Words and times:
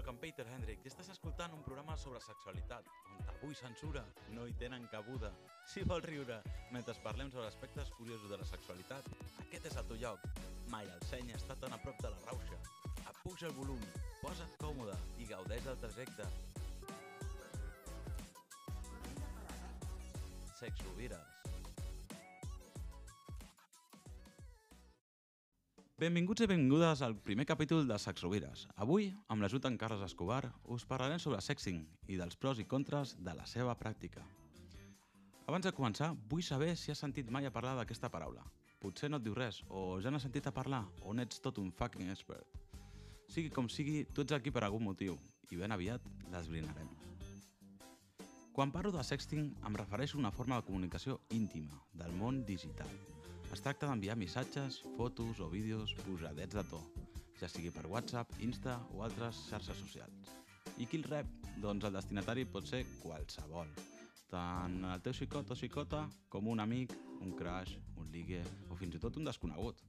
Soc 0.00 0.08
en 0.08 0.16
Peter 0.16 0.46
Hendrick 0.48 0.86
i 0.86 0.88
estàs 0.88 1.10
escoltant 1.12 1.52
un 1.52 1.60
programa 1.60 1.92
sobre 2.00 2.22
sexualitat, 2.24 2.86
on 3.12 3.18
tabú 3.26 3.50
i 3.52 3.56
censura 3.58 4.00
no 4.32 4.46
hi 4.48 4.54
tenen 4.62 4.86
cabuda. 4.88 5.28
Si 5.68 5.82
vols 5.90 6.06
riure 6.08 6.38
mentre 6.72 6.94
parlem 7.04 7.28
sobre 7.34 7.50
aspectes 7.50 7.90
curiosos 7.98 8.32
de 8.32 8.38
la 8.40 8.46
sexualitat, 8.48 9.10
aquest 9.44 9.68
és 9.68 9.76
el 9.76 9.90
teu 9.90 10.00
lloc. 10.00 10.24
Mai 10.72 10.88
el 10.88 11.04
seny 11.10 11.34
està 11.36 11.58
tan 11.60 11.76
a 11.76 11.80
prop 11.84 12.00
de 12.00 12.14
la 12.14 12.22
rauxa. 12.30 12.56
Apuja 13.12 13.50
el 13.50 13.56
volum, 13.58 13.82
posa't 14.22 14.56
còmode 14.62 14.96
i 15.20 15.28
gaudeix 15.34 15.68
del 15.68 15.76
trajecte. 15.84 16.30
Sex 20.62 20.80
Benvinguts 26.00 26.40
i 26.40 26.46
benvingudes 26.48 27.02
al 27.04 27.12
primer 27.20 27.44
capítol 27.44 27.82
de 27.84 27.96
Sex 28.00 28.22
Rovires. 28.24 28.62
Avui, 28.80 29.10
amb 29.28 29.44
l'ajut 29.44 29.60
d'en 29.60 29.74
Carles 29.76 30.00
Escobar, 30.06 30.46
us 30.64 30.86
parlarem 30.88 31.20
sobre 31.20 31.42
sexing 31.44 31.82
i 32.08 32.16
dels 32.16 32.38
pros 32.40 32.62
i 32.62 32.64
contres 32.64 33.12
de 33.20 33.34
la 33.36 33.44
seva 33.44 33.74
pràctica. 33.76 34.22
Abans 35.44 35.68
de 35.68 35.74
començar, 35.76 36.14
vull 36.30 36.40
saber 36.40 36.70
si 36.80 36.94
has 36.94 37.04
sentit 37.04 37.28
mai 37.28 37.44
a 37.44 37.52
parlar 37.52 37.74
d'aquesta 37.76 38.08
paraula. 38.08 38.46
Potser 38.80 39.12
no 39.12 39.20
et 39.20 39.28
diu 39.28 39.36
res, 39.36 39.60
o 39.68 40.00
ja 40.00 40.08
n'has 40.08 40.24
sentit 40.24 40.48
a 40.48 40.54
parlar, 40.56 40.86
o 41.04 41.12
n'ets 41.12 41.44
tot 41.44 41.60
un 41.60 41.68
fucking 41.68 42.08
expert. 42.08 42.48
Sigui 43.28 43.52
com 43.52 43.68
sigui, 43.68 44.06
tu 44.08 44.24
ets 44.24 44.32
aquí 44.32 44.48
per 44.48 44.64
algun 44.64 44.88
motiu, 44.88 45.20
i 45.52 45.60
ben 45.60 45.76
aviat 45.76 46.08
l'esbrinarem. 46.32 46.88
Quan 48.56 48.72
parlo 48.72 48.96
de 48.96 49.04
sexting, 49.04 49.52
em 49.68 49.80
refereixo 49.84 50.16
a 50.16 50.24
una 50.24 50.32
forma 50.32 50.56
de 50.56 50.64
comunicació 50.64 51.20
íntima, 51.28 51.84
del 51.92 52.16
món 52.16 52.46
digital. 52.48 52.88
Es 53.50 53.64
tracta 53.64 53.88
d'enviar 53.90 54.14
missatges, 54.14 54.78
fotos 54.96 55.40
o 55.42 55.48
vídeos 55.50 55.94
pujadets 56.04 56.54
de 56.54 56.62
to, 56.70 56.78
ja 57.40 57.48
sigui 57.50 57.72
per 57.74 57.86
WhatsApp, 57.90 58.30
Insta 58.46 58.76
o 58.94 59.02
altres 59.02 59.40
xarxes 59.48 59.80
socials. 59.80 60.30
I 60.78 60.86
qui 60.86 61.00
el 61.00 61.08
rep? 61.08 61.26
Doncs 61.60 61.88
el 61.88 61.96
destinatari 61.98 62.46
pot 62.46 62.68
ser 62.70 62.84
qualsevol, 63.02 63.72
tant 64.30 64.78
el 64.92 65.02
teu 65.02 65.16
xicot 65.18 65.50
o 65.50 65.58
xicota 65.58 66.04
com 66.30 66.48
un 66.52 66.62
amic, 66.62 66.94
un 67.20 67.34
crush, 67.36 67.74
un 67.98 68.08
ligue 68.14 68.44
o 68.70 68.78
fins 68.78 68.94
i 68.94 69.02
tot 69.02 69.18
un 69.18 69.26
desconegut. 69.26 69.82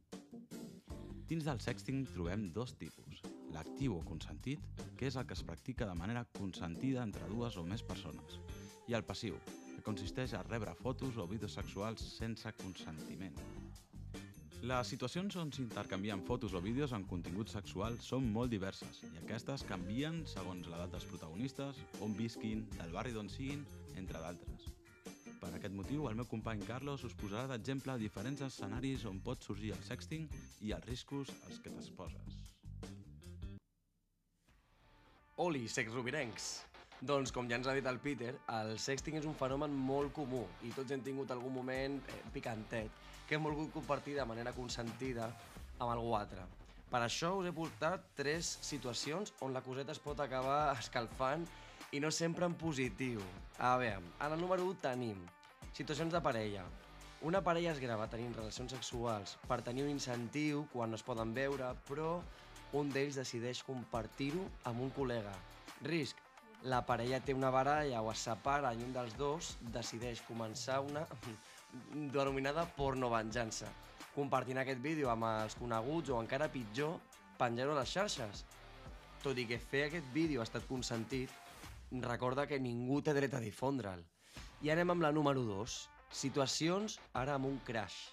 Dins 1.29 1.45
del 1.47 1.61
sexting 1.63 2.07
trobem 2.15 2.49
dos 2.51 2.73
tipus. 2.81 3.21
L'actiu 3.53 3.97
o 3.99 4.03
consentit, 4.07 4.63
que 4.97 5.07
és 5.07 5.15
el 5.19 5.27
que 5.27 5.37
es 5.37 5.45
practica 5.47 5.87
de 5.87 5.95
manera 5.95 6.25
consentida 6.37 7.05
entre 7.05 7.29
dues 7.29 7.61
o 7.61 7.63
més 7.67 7.83
persones, 7.83 8.39
i 8.87 8.97
el 8.97 9.05
passiu, 9.07 9.37
que 9.75 9.85
consisteix 9.85 10.35
a 10.35 10.43
rebre 10.43 10.75
fotos 10.83 11.17
o 11.17 11.27
vídeos 11.27 11.55
sexuals 11.59 12.03
sense 12.17 12.55
consentiment. 12.63 13.37
Les 14.61 14.91
situacions 14.93 15.33
on 15.41 15.49
s'intercanvien 15.49 16.19
fotos 16.21 16.53
o 16.53 16.59
vídeos 16.61 16.91
amb 16.93 17.07
contingut 17.09 17.49
sexual 17.49 17.95
són 18.05 18.27
molt 18.29 18.51
diverses 18.53 18.99
i 19.07 19.15
aquestes 19.23 19.63
canvien 19.65 20.19
segons 20.29 20.67
l'edat 20.69 20.91
dels 20.93 21.07
protagonistes, 21.09 21.79
on 22.05 22.13
visquin, 22.13 22.61
del 22.75 22.93
barri 22.93 23.09
d'on 23.15 23.29
siguin, 23.33 23.63
entre 23.97 24.21
d'altres. 24.21 24.67
Per 25.41 25.49
aquest 25.49 25.73
motiu, 25.73 26.05
el 26.11 26.19
meu 26.19 26.29
company 26.29 26.61
Carlos 26.67 27.01
us 27.09 27.17
posarà 27.17 27.47
d'exemple 27.49 27.97
diferents 27.97 28.45
escenaris 28.45 29.07
on 29.09 29.17
pot 29.25 29.41
sorgir 29.41 29.73
el 29.73 29.81
sexting 29.87 30.29
i 30.61 30.75
els 30.77 30.85
riscos 30.85 31.33
als 31.47 31.57
que 31.57 31.73
t'exposes. 31.73 32.37
Oli, 35.41 35.65
sex 35.65 35.89
rubirencs! 35.97 36.51
Doncs, 37.01 37.33
com 37.33 37.49
ja 37.49 37.57
ens 37.57 37.65
ha 37.65 37.73
dit 37.73 37.87
el 37.89 37.97
Peter, 37.97 38.35
el 38.59 38.75
sexting 38.77 39.17
és 39.17 39.25
un 39.25 39.33
fenomen 39.33 39.73
molt 39.73 40.13
comú 40.13 40.43
i 40.61 40.69
tots 40.75 40.93
hem 40.93 41.01
tingut 41.01 41.33
algun 41.33 41.57
moment 41.57 41.97
eh, 42.13 42.19
picantet 42.29 43.09
que 43.31 43.37
hem 43.39 43.45
volgut 43.47 43.69
compartir 43.71 44.17
de 44.17 44.23
manera 44.27 44.51
consentida 44.51 45.29
amb 45.79 45.87
algú 45.87 46.09
altre. 46.17 46.41
Per 46.91 46.99
això 46.99 47.29
us 47.39 47.45
he 47.47 47.53
portat 47.55 48.09
tres 48.17 48.49
situacions 48.67 49.31
on 49.47 49.53
la 49.55 49.61
coseta 49.63 49.93
es 49.95 50.01
pot 50.03 50.19
acabar 50.19 50.73
escalfant 50.81 51.45
i 51.95 52.01
no 52.03 52.11
sempre 52.11 52.43
en 52.43 52.57
positiu. 52.59 53.23
A 53.55 53.77
veure, 53.79 54.03
en 54.19 54.35
el 54.35 54.41
número 54.41 54.65
1 54.67 54.81
tenim 54.83 55.21
situacions 55.71 56.11
de 56.11 56.19
parella. 56.19 56.65
Una 57.23 57.39
parella 57.39 57.71
es 57.71 57.79
grava 57.79 58.09
tenint 58.11 58.35
relacions 58.35 58.75
sexuals 58.75 59.37
per 59.47 59.61
tenir 59.63 59.87
un 59.87 59.95
incentiu 59.95 60.65
quan 60.73 60.91
no 60.91 60.99
es 60.99 61.07
poden 61.07 61.31
veure, 61.31 61.71
però 61.87 62.17
un 62.75 62.91
d'ells 62.91 63.21
decideix 63.23 63.63
compartir-ho 63.63 64.43
amb 64.67 64.83
un 64.83 64.91
col·lega. 64.91 65.37
Risc, 65.87 66.19
la 66.67 66.83
parella 66.83 67.23
té 67.23 67.31
una 67.31 67.55
baralla 67.55 68.03
o 68.03 68.11
es 68.11 68.27
separa 68.27 68.75
i 68.75 68.83
un 68.83 68.91
dels 68.91 69.15
dos 69.15 69.55
decideix 69.71 70.19
començar 70.27 70.83
una 70.83 71.07
denominada 72.13 72.65
pornovenjança, 72.77 73.69
compartint 74.15 74.59
aquest 74.61 74.81
vídeo 74.83 75.11
amb 75.11 75.27
els 75.29 75.55
coneguts 75.59 76.11
o 76.11 76.19
encara 76.21 76.51
pitjor, 76.51 76.97
penjar-ho 77.39 77.75
a 77.75 77.81
les 77.81 77.93
xarxes. 77.93 78.45
Tot 79.21 79.37
i 79.37 79.45
que 79.49 79.59
fer 79.61 79.85
aquest 79.87 80.07
vídeo 80.13 80.41
ha 80.41 80.47
estat 80.47 80.65
consentit, 80.69 81.31
recorda 82.07 82.47
que 82.47 82.59
ningú 82.59 83.01
té 83.01 83.13
dret 83.13 83.33
a 83.35 83.43
difondre'l. 83.43 84.03
I 84.61 84.71
anem 84.73 84.93
amb 84.93 85.05
la 85.05 85.11
número 85.11 85.43
2, 85.47 85.77
situacions 86.11 86.99
ara 87.13 87.35
amb 87.37 87.47
un 87.49 87.59
crash. 87.65 88.11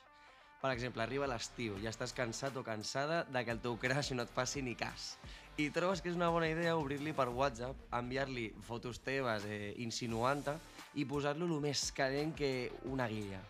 Per 0.58 0.72
exemple, 0.74 1.02
arriba 1.02 1.28
l'estiu 1.30 1.76
i 1.78 1.86
estàs 1.86 2.14
cansat 2.14 2.56
o 2.58 2.64
cansada 2.66 3.22
de 3.30 3.44
que 3.44 3.54
el 3.54 3.60
teu 3.62 3.76
crush 3.78 4.14
no 4.14 4.24
et 4.26 4.32
faci 4.34 4.62
ni 4.62 4.74
cas. 4.74 5.12
I 5.58 5.72
trobes 5.74 5.98
que 5.98 6.06
és 6.06 6.14
una 6.14 6.28
bona 6.30 6.46
idea 6.46 6.76
obrir-li 6.78 7.10
per 7.18 7.24
WhatsApp, 7.34 7.80
enviar-li 7.98 8.44
fotos 8.62 9.00
teves 9.02 9.42
eh, 9.50 9.72
insinuant-te 9.82 10.54
i 11.02 11.06
posar-lo 11.10 11.48
el 11.50 11.56
més 11.64 11.88
calent 11.96 12.30
que 12.38 12.68
una 12.86 13.08
guilla. 13.10 13.40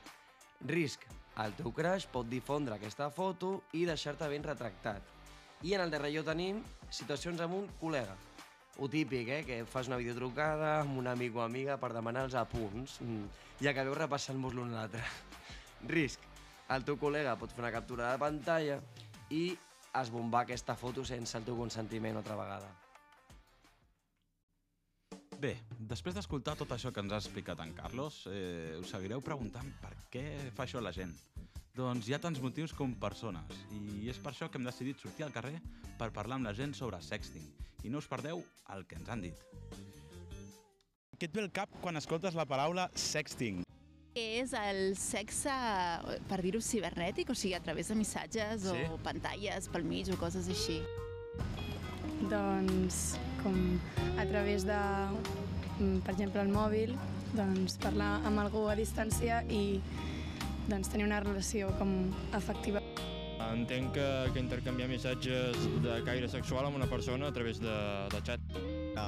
Risc, 0.71 1.05
el 1.45 1.53
teu 1.59 1.69
crush 1.77 2.07
pot 2.09 2.31
difondre 2.31 2.79
aquesta 2.79 3.11
foto 3.13 3.59
i 3.77 3.85
deixar-te 3.85 4.31
ben 4.33 4.49
retractat. 4.49 5.05
I 5.69 5.77
en 5.77 5.85
el 5.85 5.93
darrer 5.93 6.15
lloc 6.15 6.31
tenim 6.31 6.65
situacions 6.89 7.45
amb 7.45 7.59
un 7.61 7.69
col·lega. 7.83 8.17
Ho 8.81 8.89
típic, 8.89 9.29
eh? 9.29 9.45
que 9.45 9.61
fas 9.69 9.93
una 9.93 10.01
videotrucada 10.01 10.79
amb 10.81 10.97
un 11.05 11.13
amic 11.13 11.37
o 11.37 11.45
amiga 11.45 11.77
per 11.77 11.93
demanar 11.93 12.25
els 12.25 12.41
apunts 12.41 13.03
mm, 13.05 13.31
i 13.61 13.69
acabeu 13.69 13.93
repassant-vos 14.01 14.57
l'un 14.57 14.73
l'altre. 14.73 15.05
Risc, 15.93 16.25
el 16.73 16.89
teu 16.89 16.97
col·lega 16.97 17.37
pot 17.37 17.53
fer 17.53 17.67
una 17.67 17.77
captura 17.77 18.15
de 18.15 18.25
pantalla 18.25 18.81
i 19.29 19.51
esbombar 19.97 20.45
aquesta 20.45 20.77
foto 20.77 21.05
sense 21.05 21.37
el 21.39 21.47
teu 21.47 21.57
consentiment 21.57 22.21
altra 22.21 22.37
vegada. 22.39 22.69
Bé, 25.39 25.53
després 25.79 26.17
d'escoltar 26.17 26.57
tot 26.59 26.73
això 26.75 26.91
que 26.91 26.99
ens 27.05 27.13
ha 27.15 27.21
explicat 27.23 27.61
en 27.63 27.71
Carlos, 27.77 28.25
eh, 28.27 28.75
us 28.81 28.91
seguireu 28.91 29.23
preguntant 29.23 29.69
per 29.79 29.93
què 30.11 30.25
fa 30.57 30.67
això 30.67 30.83
la 30.83 30.91
gent. 30.93 31.15
Doncs 31.79 32.09
hi 32.09 32.17
ha 32.17 32.19
tants 32.19 32.43
motius 32.43 32.75
com 32.75 32.97
persones, 32.99 33.61
i 33.71 34.09
és 34.11 34.19
per 34.19 34.33
això 34.33 34.51
que 34.51 34.59
hem 34.59 34.67
decidit 34.67 34.99
sortir 34.99 35.29
al 35.29 35.35
carrer 35.37 35.61
per 36.01 36.11
parlar 36.11 36.41
amb 36.41 36.51
la 36.51 36.57
gent 36.59 36.75
sobre 36.75 36.99
sexting. 36.99 37.47
I 37.87 37.95
no 37.95 38.03
us 38.03 38.11
perdeu 38.11 38.43
el 38.75 38.85
que 38.91 38.99
ens 38.99 39.15
han 39.15 39.23
dit. 39.23 39.47
Què 41.19 41.31
et 41.31 41.35
ve 41.35 41.47
al 41.47 41.55
cap 41.55 41.71
quan 41.83 42.03
escoltes 42.03 42.35
la 42.35 42.47
paraula 42.47 42.91
sexting? 42.99 43.68
Que 44.19 44.41
és 44.43 44.53
el 44.59 44.97
sexe, 44.99 45.53
per 46.27 46.41
dir-ho 46.43 46.59
cibernètic, 46.65 47.29
o 47.31 47.37
sigui, 47.39 47.55
a 47.55 47.61
través 47.63 47.91
de 47.93 47.95
missatges 47.95 48.65
Sí. 48.67 48.81
o 48.91 48.97
pantalles 48.99 49.69
pel 49.71 49.85
mig 49.85 50.11
o 50.11 50.17
coses 50.19 50.49
així. 50.49 50.81
Doncs 52.29 53.17
com 53.45 53.79
a 54.19 54.25
través 54.27 54.65
de, 54.67 54.79
mm, 55.79 56.01
per 56.03 56.15
exemple, 56.15 56.43
el 56.43 56.49
mòbil, 56.49 56.97
doncs 57.35 57.79
parlar 57.79 58.21
amb 58.27 58.41
algú 58.41 58.67
a 58.69 58.75
distància 58.75 59.45
i 59.49 59.81
doncs, 60.69 60.89
tenir 60.89 61.05
una 61.07 61.21
relació 61.21 61.71
com 61.79 62.11
afectiva. 62.33 62.83
Entenc 63.53 63.95
que, 63.95 64.31
que 64.35 64.41
intercanviar 64.41 64.89
missatges 64.89 65.57
de 65.81 66.03
caire 66.05 66.29
sexual 66.29 66.67
amb 66.67 66.77
una 66.77 66.87
persona 66.91 67.29
a 67.29 67.33
través 67.33 67.61
de, 67.61 67.77
de 68.11 68.21
xat. 68.27 68.41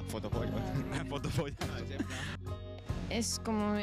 Fotofollo. 0.07 0.53
Fotofolla. 1.11 1.57
es 3.11 3.41
como 3.45 3.77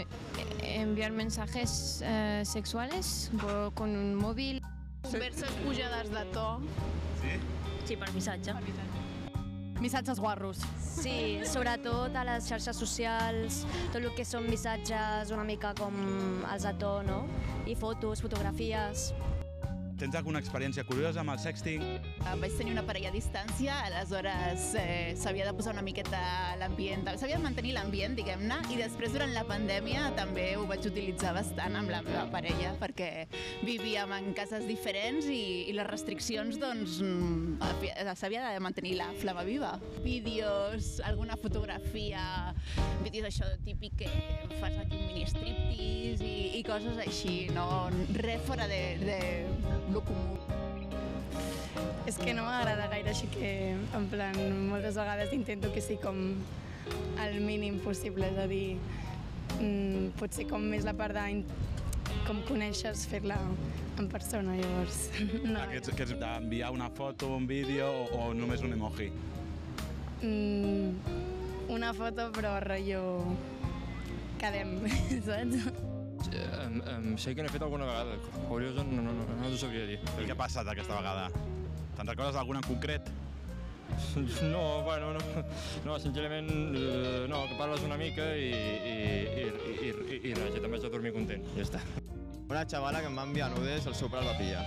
enviar 0.81 1.11
mensajes 1.11 2.01
eh, 2.05 2.43
sexuales 2.45 3.31
por- 3.39 3.73
con 3.73 3.89
un 3.95 4.15
móvil. 4.15 4.61
Converses 5.03 5.49
pujades 5.63 6.09
de 6.11 6.25
to. 6.33 6.59
Sí, 7.85 7.95
per 7.95 8.11
missatge. 8.13 8.53
Missatges 9.79 10.19
guarros. 10.19 10.57
Sí, 10.81 11.39
sobretot 11.45 12.15
a 12.17 12.23
les 12.25 12.47
xarxes 12.49 12.75
socials, 12.75 13.59
tot 13.93 14.01
el 14.01 14.09
que 14.17 14.25
són 14.25 14.47
missatges 14.49 15.29
una 15.31 15.43
mica 15.45 15.75
com 15.77 15.93
els 16.51 16.63
de 16.65 16.73
to, 16.81 17.03
no? 17.05 17.19
I 17.69 17.75
fotos, 17.77 18.21
fotografies. 18.25 19.11
Tens 19.97 20.13
alguna 20.13 20.37
experiència 20.37 20.83
curiosa 20.85 21.23
amb 21.23 21.31
el 21.33 21.39
sexting? 21.41 21.81
Eh, 21.81 22.33
Vaig 22.37 22.53
tenir 22.53 22.75
una 22.75 22.83
parella 22.85 23.09
a 23.09 23.13
distància, 23.15 23.79
aleshores 23.87 24.67
eh, 24.77 25.15
s'havia 25.17 25.47
de 25.47 25.53
posar 25.57 25.71
una 25.73 25.81
miqueta 25.81 26.19
l'ambient, 26.59 27.01
s'havia 27.17 27.39
de 27.39 27.41
mantenir 27.41 27.71
l'ambient, 27.73 28.13
diguem-ne, 28.19 28.59
i 28.69 28.77
després 28.77 29.15
durant 29.15 29.33
la 29.33 29.41
pandèmia 29.49 30.11
també 30.19 30.51
ho 30.59 30.67
vaig 30.69 30.85
utilitzar 30.85 31.31
bastant 31.33 31.79
amb 31.79 31.89
la 31.89 32.03
meva 32.05 32.27
parella 32.29 32.75
perquè 32.77 33.09
vivíem 33.65 34.13
en 34.19 34.29
cases 34.37 34.67
diferents 34.69 35.25
i, 35.33 35.65
i 35.71 35.73
les 35.73 35.89
restriccions, 35.89 36.59
doncs, 36.61 36.99
mm, 37.01 37.57
havia- 37.65 38.13
s'havia 38.21 38.51
de 38.53 38.61
mantenir 38.61 38.93
la 39.01 39.09
flama 39.17 39.41
viva. 39.49 39.73
Vídeos, 40.05 40.99
alguna 41.09 41.39
fotografia, 41.41 42.53
vídeos 43.01 43.31
això 43.31 43.49
típic 43.65 43.97
que 44.03 44.13
fas 44.61 44.77
aquí 44.77 44.93
un 45.01 45.07
mini 45.09 45.25
striptease 45.25 46.21
i, 46.21 46.37
i 46.61 46.63
coses 46.69 47.01
així, 47.01 47.47
no 47.57 47.67
res 48.21 48.45
fora 48.45 48.69
de, 48.69 48.81
de 49.01 49.19
comú. 49.95 50.37
és 52.07 52.15
que 52.15 52.33
no 52.33 52.45
m'agrada 52.45 52.87
gaire, 52.87 53.11
així 53.11 53.27
que 53.27 53.49
en 53.75 54.05
plan, 54.07 54.37
moltes 54.69 54.95
vegades 54.95 55.33
intento 55.35 55.73
que 55.73 55.81
sigui 55.83 55.99
com 55.99 56.21
el 57.19 57.41
mínim 57.43 57.81
possible, 57.83 58.29
és 58.31 58.37
a 58.39 58.45
dir, 58.47 58.77
mm, 59.59 60.13
potser 60.19 60.47
com 60.47 60.63
més 60.63 60.87
la 60.87 60.93
part 60.95 61.13
de 61.17 61.43
com 62.27 62.39
coneixes 62.47 63.05
fer-la 63.11 63.37
en 63.99 64.07
persona, 64.07 64.55
llavors 64.55 65.09
no 65.51 65.59
Aquests, 65.65 65.91
que 65.97 66.07
ets 66.07 66.15
d'enviar 66.21 66.71
una 66.71 66.89
foto, 66.89 67.33
un 67.35 67.47
vídeo 67.47 67.89
o, 67.91 68.07
o 68.21 68.33
només 68.33 68.63
un 68.63 68.77
emoji? 68.77 69.11
Mm, 70.21 71.17
una 71.75 71.91
foto 71.93 72.31
però 72.31 72.55
rotllo 72.63 73.03
quedem, 74.39 74.79
saps? 75.27 75.96
Um, 76.37 76.81
um, 76.81 77.13
sé 77.17 77.33
que 77.35 77.43
n'he 77.43 77.51
fet 77.51 77.63
alguna 77.65 77.87
vegada. 77.89 78.17
Curiós, 78.47 78.75
no, 78.77 78.83
no, 78.89 79.13
no, 79.13 79.27
no 79.37 79.51
t'ho 79.51 79.61
sabria 79.61 79.85
dir. 79.89 80.01
I 80.17 80.25
què 80.25 80.33
ha 80.35 80.39
passat 80.39 80.67
aquesta 80.71 80.97
vegada? 80.99 81.29
Te'n 81.97 82.11
recordes 82.11 82.37
d'alguna 82.37 82.61
en 82.63 82.69
concret? 82.69 83.09
No, 84.51 84.81
bueno, 84.83 85.13
no, 85.13 85.19
no 85.85 85.99
sincerament, 85.99 86.49
eh, 86.75 87.25
no, 87.31 87.45
que 87.47 87.55
parles 87.55 87.85
una 87.87 87.97
mica 87.97 88.25
i, 88.35 88.49
i, 88.51 88.95
i, 88.97 89.45
i, 89.45 89.87
i, 89.87 90.19
i 90.29 90.33
res, 90.35 90.57
i 90.57 90.61
te'n 90.61 90.73
vaig 90.73 90.85
a 90.85 90.91
dormir 90.91 91.13
content, 91.15 91.45
ja 91.55 91.63
està. 91.63 91.81
Una 92.47 92.63
xavala 92.67 93.01
que 93.03 93.09
em 93.11 93.17
va 93.17 93.25
enviar 93.27 93.49
nudes, 93.55 93.87
el 93.87 93.95
seu 93.95 94.11
pare 94.11 94.27
el 94.27 94.31
va 94.31 94.37
pillar. 94.39 94.63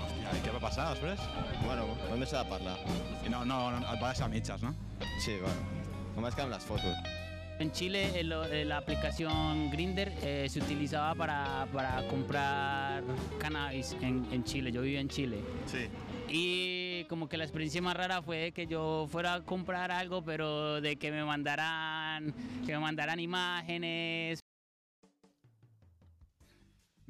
Hòstia, 0.00 0.34
i 0.38 0.44
què 0.46 0.54
va 0.54 0.62
passar 0.62 0.88
després? 0.94 1.22
Bueno, 1.64 1.88
vam 2.08 2.22
deixar 2.22 2.44
de 2.44 2.54
parlar. 2.54 2.78
I 3.26 3.30
no, 3.34 3.44
no, 3.44 3.62
no, 3.74 3.82
et 3.84 4.02
va 4.02 4.12
deixar 4.12 4.30
a 4.30 4.34
mitges, 4.34 4.66
no? 4.66 4.74
Sí, 5.18 5.38
bueno, 5.42 5.82
em 6.16 6.22
vaig 6.22 6.34
quedar 6.34 6.48
amb 6.48 6.56
les 6.56 6.70
fotos. 6.70 7.19
En 7.60 7.70
Chile 7.72 8.18
el- 8.18 8.32
el- 8.32 8.68
la 8.68 8.78
aplicación 8.78 9.70
Grinder 9.70 10.10
eh, 10.22 10.46
se 10.48 10.60
utilizaba 10.60 11.14
para, 11.14 11.68
para 11.72 12.08
comprar 12.08 13.04
cannabis 13.38 13.92
en, 14.00 14.26
en 14.32 14.42
Chile. 14.44 14.72
Yo 14.72 14.80
vivía 14.80 15.00
en 15.00 15.08
Chile. 15.08 15.42
Sí. 15.66 15.88
Y 16.30 17.04
como 17.04 17.28
que 17.28 17.36
la 17.36 17.44
experiencia 17.44 17.82
más 17.82 17.94
rara 17.96 18.22
fue 18.22 18.52
que 18.52 18.66
yo 18.66 19.06
fuera 19.10 19.34
a 19.34 19.44
comprar 19.44 19.90
algo, 19.90 20.24
pero 20.24 20.80
de 20.80 20.96
que 20.96 21.10
me 21.10 21.22
mandaran, 21.24 22.32
que 22.64 22.72
me 22.72 22.78
mandaran 22.78 23.20
imágenes, 23.20 24.40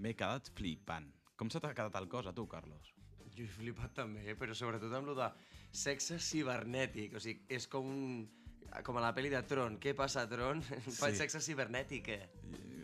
M'he 0.01 0.15
quedat 0.17 0.47
flipant. 0.57 1.11
Com 1.37 1.51
se 1.53 1.61
t'ha 1.61 1.75
quedat 1.77 1.95
el 2.01 2.07
cos 2.09 2.25
a 2.27 2.33
tu, 2.33 2.47
Carlos? 2.49 2.87
Jo 3.37 3.45
he 3.45 3.49
flipat 3.53 3.93
també, 3.99 4.23
eh? 4.33 4.35
però 4.35 4.55
sobretot 4.57 4.95
amb 4.97 5.11
lo 5.11 5.15
de 5.15 5.27
sexe 5.77 6.17
cibernètic. 6.19 7.13
O 7.15 7.21
sigui, 7.21 7.45
és 7.53 7.67
com 7.69 7.85
un... 7.85 8.07
Com 8.85 8.97
a 8.97 9.01
la 9.03 9.13
pel·li 9.15 9.31
de 9.33 9.43
Tron. 9.43 9.79
Què 9.83 9.95
passa, 9.99 10.27
Tron? 10.31 10.63
Sí. 10.87 10.93
Sí. 10.95 11.17
sexe 11.19 11.41
cibernètic, 11.43 12.09
eh? 12.09 12.29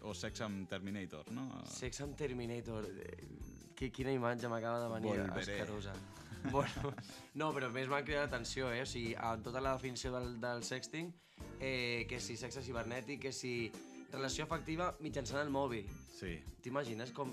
O 0.06 0.14
sexe 0.14 0.44
amb 0.44 0.68
Terminator, 0.70 1.28
no? 1.34 1.48
Sexe 1.70 2.02
amb 2.04 2.16
Terminator. 2.16 2.84
Eh, 2.90 3.16
qui- 3.76 3.90
Quina 3.92 4.12
imatge 4.12 4.48
m'acaba 4.48 4.80
de 4.84 4.88
venir 4.94 5.16
Volveré. 5.24 5.58
escarosa. 5.60 5.94
Bueno, 6.46 6.92
no, 7.34 7.48
però 7.56 7.66
més 7.74 7.88
m'ha 7.90 8.04
cridat 8.04 8.28
l'atenció, 8.28 8.68
eh? 8.70 8.82
O 8.84 8.86
sigui, 8.86 9.14
en 9.18 9.42
tota 9.42 9.58
la 9.60 9.72
definició 9.74 10.12
del, 10.14 10.36
del 10.40 10.62
sexting, 10.62 11.08
eh, 11.58 12.06
que 12.08 12.20
si 12.20 12.36
sexe 12.38 12.62
cibernètic, 12.62 13.18
que 13.24 13.32
si 13.32 13.72
relació 14.12 14.44
afectiva 14.44 14.92
mitjançant 15.00 15.40
el 15.42 15.50
mòbil. 15.50 15.88
Sí. 16.14 16.36
T'imagines 16.62 17.10
com, 17.16 17.32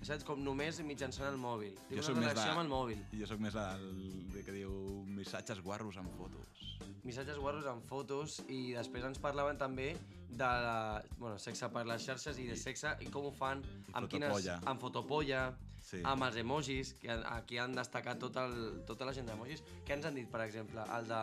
saps, 0.00 0.24
com 0.24 0.40
només 0.42 0.80
mitjançant 0.80 1.28
el 1.28 1.36
mòbil. 1.36 1.74
Tinc 1.90 2.00
Jo 2.00 2.14
una 2.14 2.22
relació 2.30 2.46
de- 2.46 2.54
amb 2.56 2.62
el 2.64 2.72
mòbil. 2.72 3.04
Jo 3.20 3.26
sóc 3.28 3.40
més 3.44 3.54
el 3.54 4.32
que 4.46 4.52
diu 4.56 5.03
missatges 5.16 5.60
guarros 5.62 5.96
amb 6.00 6.10
fotos. 6.18 6.64
Missatges 7.04 7.38
guarros 7.38 7.66
amb 7.70 7.84
fotos 7.88 8.40
i 8.48 8.72
després 8.74 9.04
ens 9.04 9.18
parlaven 9.22 9.58
també 9.60 9.94
de 10.34 10.46
la, 10.46 11.02
bueno, 11.18 11.38
sexe 11.38 11.68
per 11.70 11.84
les 11.86 12.02
xarxes 12.02 12.38
i 12.42 12.46
de 12.48 12.56
sexe 12.58 12.96
i 13.04 13.10
com 13.12 13.28
ho 13.28 13.32
fan, 13.32 13.62
amb 13.92 14.08
fotopolla. 14.10 14.60
amb 14.66 14.80
fotopolla, 14.80 15.44
Sí. 15.84 15.98
amb 16.02 16.22
els 16.24 16.36
emojis, 16.40 16.94
que 16.94 17.10
aquí 17.10 17.58
han 17.58 17.74
destacat 17.76 18.18
tot 18.18 18.36
el, 18.40 18.82
tota 18.86 19.04
la 19.04 19.12
gent 19.12 19.26
d'emojis. 19.28 19.60
Què 19.84 19.92
ens 19.98 20.06
han 20.06 20.14
dit, 20.14 20.26
per 20.30 20.40
exemple? 20.40 20.80
El 20.96 21.06
de... 21.10 21.18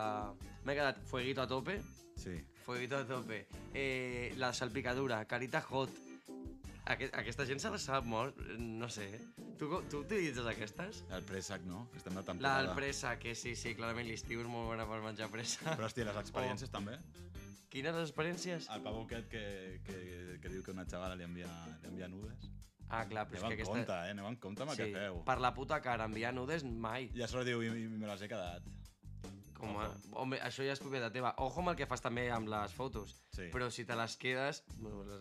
M'he 0.64 0.74
quedat 0.78 1.00
fueguito 1.10 1.42
a 1.42 1.48
tope, 1.48 1.80
Sí. 2.16 2.36
fueguito 2.64 2.96
a 2.96 3.04
tope. 3.04 3.46
Eh, 3.74 4.32
la 4.38 4.52
salpicadura, 4.54 5.24
carita 5.26 5.64
hot. 5.68 5.90
Aquest, 6.90 7.14
aquesta 7.14 7.44
gent 7.46 7.60
se 7.62 7.70
la 7.70 7.78
sap 7.78 8.06
molt, 8.10 8.38
no 8.58 8.88
sé. 8.90 9.06
Tu, 9.58 9.68
tu 9.90 10.00
utilitzes 10.02 10.46
aquestes? 10.50 11.04
El 11.14 11.22
préssec, 11.28 11.62
no? 11.68 11.84
Estem 11.94 12.16
de 12.16 12.18
La 12.20 12.26
temporada. 12.26 12.62
del 12.66 12.74
pressa, 12.74 13.12
que 13.22 13.36
sí, 13.38 13.54
sí, 13.54 13.76
clarament 13.78 14.08
l'estiu 14.08 14.42
és 14.42 14.48
molt 14.50 14.66
bona 14.72 14.86
per 14.90 14.98
menjar 15.04 15.28
pressa. 15.30 15.62
Però, 15.76 15.86
hòstia, 15.86 16.08
les 16.10 16.18
experiències 16.24 16.72
també. 16.74 16.96
Quines 17.72 17.96
experiències? 18.02 18.66
El 18.74 18.82
pavo 18.84 19.04
aquest 19.06 19.30
que, 19.32 19.44
que, 19.86 20.00
que 20.42 20.50
diu 20.52 20.64
que 20.66 20.74
una 20.74 20.84
xavala 20.90 21.14
li 21.16 21.24
envia, 21.24 21.46
li 21.84 21.92
envia 21.92 22.08
nudes. 22.10 22.50
Ah, 22.92 23.06
clar, 23.08 23.24
però 23.30 23.46
Aneu 23.46 23.46
és 23.46 23.54
en 23.54 23.56
que 23.62 23.64
compte, 23.64 23.80
aquesta... 23.86 24.00
eh? 24.08 24.10
Aneu 24.12 24.26
en 24.28 24.36
compte 24.42 24.66
amb 24.66 24.74
el 24.74 24.76
sí, 24.76 24.82
que 24.90 24.98
feu. 24.98 25.22
per 25.24 25.38
la 25.40 25.54
puta 25.56 25.78
cara, 25.80 26.04
enviar 26.10 26.34
nudes 26.36 26.66
mai. 26.66 27.06
I 27.16 27.22
a 27.24 27.28
sobre 27.30 27.46
diu, 27.48 27.62
i, 27.64 27.70
i 27.86 27.88
me 27.88 28.10
les 28.10 28.26
he 28.26 28.28
quedat. 28.28 28.66
Com 29.62 29.76
a... 29.78 29.86
Home, 30.18 30.40
això 30.42 30.64
ja 30.66 30.74
és 30.74 30.80
propietat 30.82 31.12
teva. 31.14 31.30
Ojo 31.44 31.60
amb 31.62 31.70
el 31.70 31.76
que 31.78 31.86
fas 31.86 32.02
també 32.02 32.24
amb 32.34 32.48
les 32.50 32.72
fotos. 32.74 33.12
Sí. 33.30 33.46
Però 33.54 33.68
si 33.70 33.84
te 33.86 33.94
les 33.94 34.16
quedes, 34.18 34.64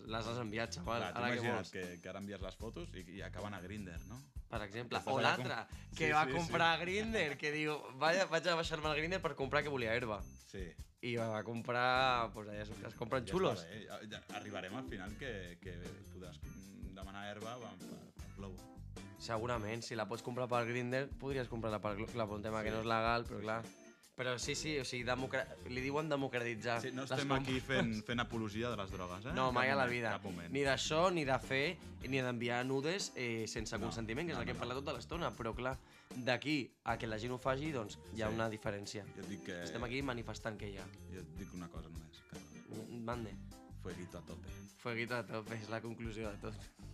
les- 0.09 0.27
has 0.33 0.39
enviat, 0.41 0.73
xaval. 0.79 1.03
Clar, 1.03 1.11
Ara 1.13 1.27
T'imagina't 1.29 1.57
vols? 1.59 1.71
que, 1.75 1.83
que 2.01 2.09
ara 2.09 2.19
envies 2.23 2.41
les 2.41 2.57
fotos 2.57 2.89
i, 2.97 3.03
i 3.19 3.21
acaben 3.21 3.53
a 3.53 3.61
Grindr, 3.61 3.99
no? 4.09 4.17
Per 4.51 4.59
exemple. 4.65 4.99
O 5.05 5.19
l'altre, 5.21 5.53
com- 5.61 5.95
que 5.95 6.07
Sí, 6.07 6.11
va 6.11 6.25
sí, 6.25 6.33
comprar 6.35 6.71
sí. 6.79 6.81
Grinder, 6.85 7.37
que 7.37 7.51
diu, 7.53 7.77
vaja, 8.01 8.25
vaig 8.33 8.47
a 8.49 8.55
baixar-me 8.59 8.89
el 8.89 8.97
Grinder 8.97 9.21
per 9.23 9.35
comprar 9.39 9.61
que 9.63 9.69
volia 9.71 9.93
herba. 9.95 10.17
Sí. 10.51 10.65
I 11.01 11.15
va 11.17 11.43
comprar, 11.45 12.29
pues 12.33 12.49
allà 12.49 12.65
es, 12.65 12.95
compren 12.99 13.25
xulos. 13.29 13.61
Ja 13.61 13.69
està 13.69 14.01
bé. 14.01 14.09
Ja, 14.11 14.19
ja 14.27 14.37
arribarem 14.41 14.75
al 14.77 14.89
final 14.89 15.13
que, 15.21 15.31
que 15.61 15.77
podràs 16.11 16.41
demanar 16.97 17.23
herba 17.31 17.55
per, 17.61 17.71
per, 18.17 18.27
Globo. 18.35 18.57
Segurament, 19.21 19.81
si 19.85 19.95
la 19.95 20.07
pots 20.09 20.21
comprar 20.25 20.47
per 20.49 20.63
Grinder, 20.67 21.07
podries 21.21 21.47
comprar-la 21.49 21.79
per 21.81 21.95
Glo- 21.97 22.09
Clar, 22.11 22.27
un 22.33 22.41
tema 22.41 22.61
que 22.65 22.73
no 22.73 22.81
és 22.81 22.89
legal, 22.89 23.25
però 23.29 23.39
clar... 23.45 23.61
Però 24.15 24.37
sí, 24.37 24.53
sí, 24.55 24.73
o 24.77 24.83
sigui, 24.85 25.05
democra... 25.07 25.45
li 25.71 25.81
diuen 25.81 26.09
democratitzar. 26.11 26.81
Sí, 26.83 26.91
no 26.93 27.05
estem 27.07 27.31
aquí 27.33 27.59
fent, 27.63 27.93
fent 28.05 28.19
apologia 28.21 28.69
de 28.69 28.77
les 28.77 28.91
drogues, 28.91 29.25
eh? 29.31 29.33
No, 29.33 29.47
mai 29.55 29.71
a 29.71 29.77
la 29.79 29.87
vida. 29.87 30.11
Ni 30.51 30.65
d'això, 30.67 31.05
ni 31.15 31.23
de 31.25 31.37
fer, 31.41 31.77
ni 32.11 32.19
d'enviar 32.21 32.59
nudes 32.67 33.11
eh, 33.15 33.47
sense 33.47 33.79
No, 33.79 33.87
consentiment, 33.87 34.27
que 34.27 34.35
és 34.35 34.37
no, 34.37 34.43
el 34.43 34.49
que 34.49 34.53
hem 34.53 34.59
no, 34.59 34.65
parlat 34.65 34.81
tota 34.83 34.97
l'estona. 34.97 35.31
Però 35.37 35.55
clar, 35.57 35.77
d'aquí 36.27 36.57
a 36.83 36.97
que 36.99 37.07
la 37.07 37.17
gent 37.23 37.33
ho 37.33 37.39
faci, 37.41 37.71
doncs 37.71 37.97
hi 38.13 38.21
ha 38.21 38.29
Sí. 38.29 38.35
una 38.35 38.49
diferència. 38.51 39.05
Jo 39.15 39.23
et 39.23 39.31
dic 39.31 39.45
que... 39.47 39.57
Estem 39.63 39.87
aquí 39.87 40.03
manifestant 40.03 40.59
que 40.59 40.69
hi 40.69 40.77
ha. 40.77 40.85
Jo 41.15 41.23
et 41.23 41.33
dic 41.39 41.55
una 41.57 41.71
cosa 41.71 41.89
només, 41.89 42.21
Carlos. 42.29 42.87
Mande. 43.07 43.33
Fueguito 43.81 44.19
a 44.19 44.25
tope. 44.27 44.51
Fueguito 44.83 45.15
a 45.17 45.23
tope, 45.25 45.55
és 45.55 45.69
la 45.71 45.79
conclusió 45.81 46.29
de 46.29 46.37
tot. 46.49 46.90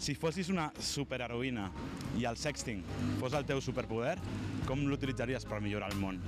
Si 0.00 0.14
fossis 0.16 0.48
una 0.48 0.70
superheroïna 0.80 1.66
i 2.18 2.24
el 2.28 2.38
sexting 2.40 2.80
fos 3.20 3.34
el 3.36 3.44
teu 3.48 3.60
superpoder, 3.60 4.16
com 4.68 4.86
l'utilitzaries 4.88 5.44
per 5.48 5.60
millorar 5.60 5.90
el 5.92 5.98
món? 6.00 6.20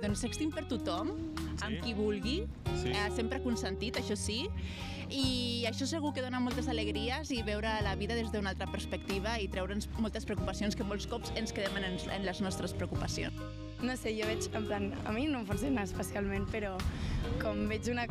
Doncs 0.00 0.22
sexting 0.24 0.50
per 0.50 0.64
tothom, 0.66 1.10
amb 1.62 1.82
qui 1.84 1.92
vulgui, 1.94 2.38
Sí. 2.80 2.88
eh, 2.88 3.10
sempre 3.14 3.38
consentit, 3.44 3.98
això 4.00 4.16
sí, 4.16 4.48
i 5.10 5.66
això 5.68 5.86
segur 5.86 6.14
que 6.14 6.22
dona 6.22 6.40
moltes 6.40 6.68
alegries 6.68 7.30
i 7.30 7.42
veure 7.42 7.68
la 7.84 7.94
vida 7.96 8.14
des 8.14 8.30
d'una 8.32 8.50
altra 8.54 8.66
perspectiva 8.72 9.38
i 9.38 9.48
treure'ns 9.48 9.88
moltes 9.98 10.24
preocupacions 10.24 10.74
que 10.74 10.82
molts 10.84 11.06
cops 11.06 11.32
ens 11.36 11.52
quedem 11.52 11.76
en, 11.76 11.84
en 12.10 12.24
les 12.24 12.40
nostres 12.40 12.72
preocupacions. 12.72 13.34
No 13.82 13.96
sé, 13.96 14.14
jo 14.18 14.26
veig, 14.26 14.48
en 14.54 14.66
plan, 14.66 14.94
a 15.04 15.12
mi 15.12 15.26
no 15.26 15.40
em 15.40 15.46
funciona 15.46 15.82
especialment, 15.84 16.46
però 16.50 16.76
com 17.42 17.68
veig 17.68 17.86
una 17.92 18.06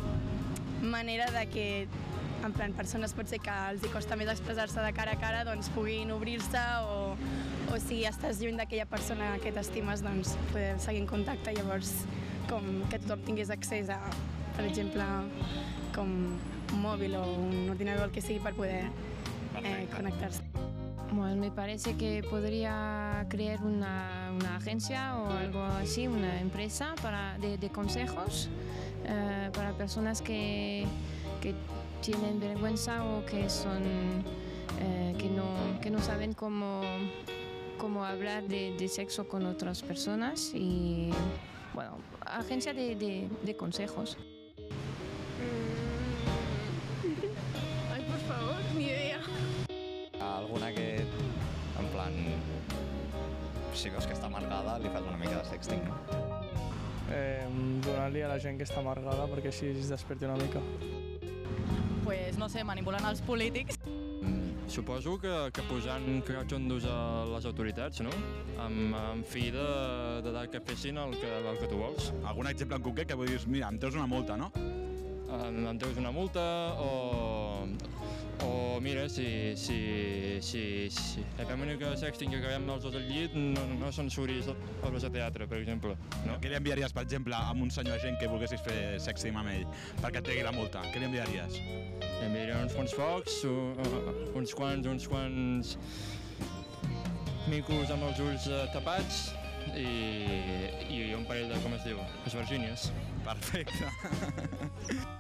manera 0.82 1.32
de 1.32 1.48
que 1.50 1.88
en 2.46 2.54
plan, 2.54 2.74
persones 2.74 3.14
potser 3.16 3.40
que 3.44 3.54
els 3.72 3.84
hi 3.84 3.92
costa 3.94 4.18
més 4.20 4.30
expressar-se 4.32 4.82
de 4.84 4.92
cara 4.96 5.16
a 5.18 5.20
cara, 5.20 5.44
doncs 5.48 5.70
puguin 5.76 6.12
obrir-se 6.16 6.62
o, 6.88 7.16
o 7.70 7.80
si 7.84 8.02
estàs 8.08 8.42
lluny 8.42 8.60
d'aquella 8.60 8.88
persona 8.90 9.34
que 9.44 9.54
t'estimes, 9.56 10.04
doncs 10.06 10.36
poder 10.54 10.74
seguir 10.82 11.04
en 11.04 11.10
contacte, 11.10 11.54
llavors 11.58 11.94
com 12.50 12.66
que 12.90 13.02
tothom 13.04 13.26
tingués 13.28 13.52
accés 13.54 13.92
a, 13.94 14.00
per 14.56 14.66
exemple, 14.70 15.06
com 15.96 16.16
un 16.70 16.82
mòbil 16.84 17.18
o 17.20 17.26
un 17.44 17.70
ordinador, 17.70 18.08
el 18.10 18.16
que 18.16 18.24
sigui, 18.24 18.42
per 18.44 18.56
poder 18.58 18.86
eh, 19.64 19.86
connectar-se. 19.96 20.46
Bueno, 21.12 21.42
me 21.42 21.50
parece 21.50 21.96
que 21.98 22.22
podría 22.30 23.26
crear 23.30 23.64
una, 23.64 24.32
una 24.32 24.58
agencia 24.58 25.16
o 25.18 25.32
algo 25.32 25.64
así, 25.64 26.08
una 26.08 26.40
empresa 26.40 26.94
para, 27.02 27.36
de, 27.40 27.58
de 27.58 27.70
consejos 27.70 28.48
eh, 29.06 29.50
para 29.54 29.72
personas 29.72 30.22
que, 30.22 30.86
que 31.42 31.56
tienen 32.02 32.40
vergüenza 32.40 33.04
o 33.06 33.26
que, 33.26 33.50
son, 33.50 33.84
eh, 34.80 35.16
que, 35.18 35.30
no, 35.30 35.80
que 35.82 35.90
no 35.90 36.00
saben 36.00 36.34
cómo, 36.34 36.82
cómo 37.78 38.06
hablar 38.06 38.44
de, 38.48 38.76
de 38.78 38.88
sexo 38.88 39.28
con 39.28 39.46
otras 39.46 39.82
personas 39.82 40.52
y, 40.54 41.12
bueno, 41.74 41.98
agencia 42.22 42.74
de, 42.74 42.96
de, 42.96 43.30
de 43.44 43.56
consejos. 43.56 44.18
Ai, 47.94 48.04
por 48.04 48.20
favor, 48.20 48.56
ni 48.76 48.86
idea. 48.86 49.20
Alguna 50.22 50.74
que, 50.74 50.98
en 50.98 51.88
plan, 51.94 52.14
si 53.74 53.90
veus 53.90 54.08
que 54.08 54.14
està 54.14 54.28
amargada, 54.28 54.80
li 54.80 54.90
fas 54.92 55.06
una 55.08 55.18
mica 55.18 55.38
de 55.40 55.46
sexting, 55.50 55.84
no? 55.86 55.96
Eh, 57.12 57.46
Donar-li 57.86 58.22
a 58.22 58.28
la 58.30 58.40
gent 58.40 58.60
que 58.60 58.66
està 58.68 58.82
amargada 58.84 59.26
perquè 59.32 59.50
així 59.54 59.72
es 59.72 59.90
desperti 59.90 60.28
una 60.28 60.38
mica. 60.38 60.62
Pues 62.10 62.40
no 62.42 62.48
sé, 62.50 62.64
manipulant 62.66 63.04
els 63.06 63.20
polítics. 63.22 63.78
Mm, 63.86 64.64
suposo 64.66 65.12
que, 65.22 65.34
que 65.54 65.62
posant 65.70 66.08
catxondos 66.26 66.88
a 66.90 66.96
les 67.30 67.46
autoritats, 67.46 68.02
no? 68.02 68.10
Amb, 68.64 68.96
amb 68.98 69.28
fi 69.30 69.52
de, 69.54 69.66
de, 70.26 70.34
de 70.34 70.42
que 70.50 70.62
fessin 70.72 70.98
el 70.98 71.14
que, 71.22 71.30
el 71.52 71.60
que 71.62 71.70
tu 71.70 71.78
vols. 71.78 72.10
Algun 72.32 72.50
exemple 72.50 72.80
en 72.80 72.88
concret 72.88 73.12
que 73.12 73.20
vull 73.20 73.30
dir, 73.30 73.38
mira, 73.46 73.70
em 73.70 73.78
treus 73.78 73.94
una 74.00 74.08
multa, 74.10 74.40
no? 74.42 74.50
Em, 74.58 75.62
em 75.70 75.78
treus 75.78 76.02
una 76.02 76.10
multa 76.10 76.48
o... 76.82 76.90
O 78.42 78.80
mira, 78.80 79.10
si, 79.10 79.54
si, 79.60 80.40
si, 80.40 80.90
si 80.90 81.24
fem 81.36 81.62
única 81.62 81.92
sexting 82.00 82.32
que 82.32 82.38
acabem 82.40 82.70
els 82.72 82.86
dos 82.86 82.96
al 82.96 83.04
llit, 83.10 83.34
no, 83.36 83.66
no 83.82 83.90
censuris 83.92 84.48
obres 84.88 85.04
de 85.04 85.12
teatre, 85.18 85.48
per 85.50 85.60
exemple. 85.60 85.98
No? 86.24 86.38
Què 86.40 86.54
li 86.54 86.56
enviaries, 86.60 86.96
per 86.96 87.04
exemple, 87.04 87.36
a 87.36 87.52
un 87.52 87.74
senyor 87.74 88.00
agent 88.00 88.16
que 88.22 88.30
volguessis 88.32 88.64
fer 88.64 88.80
sexting 89.04 89.36
amb 89.36 89.52
ell 89.52 89.68
perquè 90.00 90.22
et 90.22 90.30
tregui 90.30 90.48
la 90.48 90.56
multa? 90.56 90.86
Què 90.94 91.04
li 91.04 91.10
enviaries? 91.10 91.60
Li 91.60 92.30
enviaria 92.30 92.64
uns 92.64 92.78
quants 92.78 92.96
focs, 92.96 93.42
uns 94.40 94.56
quants, 94.56 94.88
uns 94.88 95.12
quants 95.12 95.76
micos 97.50 97.92
amb 97.92 98.08
els 98.08 98.24
ulls 98.24 98.48
eh, 98.48 98.66
tapats 98.76 99.22
i, 99.76 99.88
i 100.88 101.00
un 101.18 101.26
parell 101.28 101.52
de, 101.52 101.62
com 101.66 101.76
es 101.76 101.88
diu, 101.88 102.02
esvergínies. 102.30 102.92
Perfecte. 103.26 103.90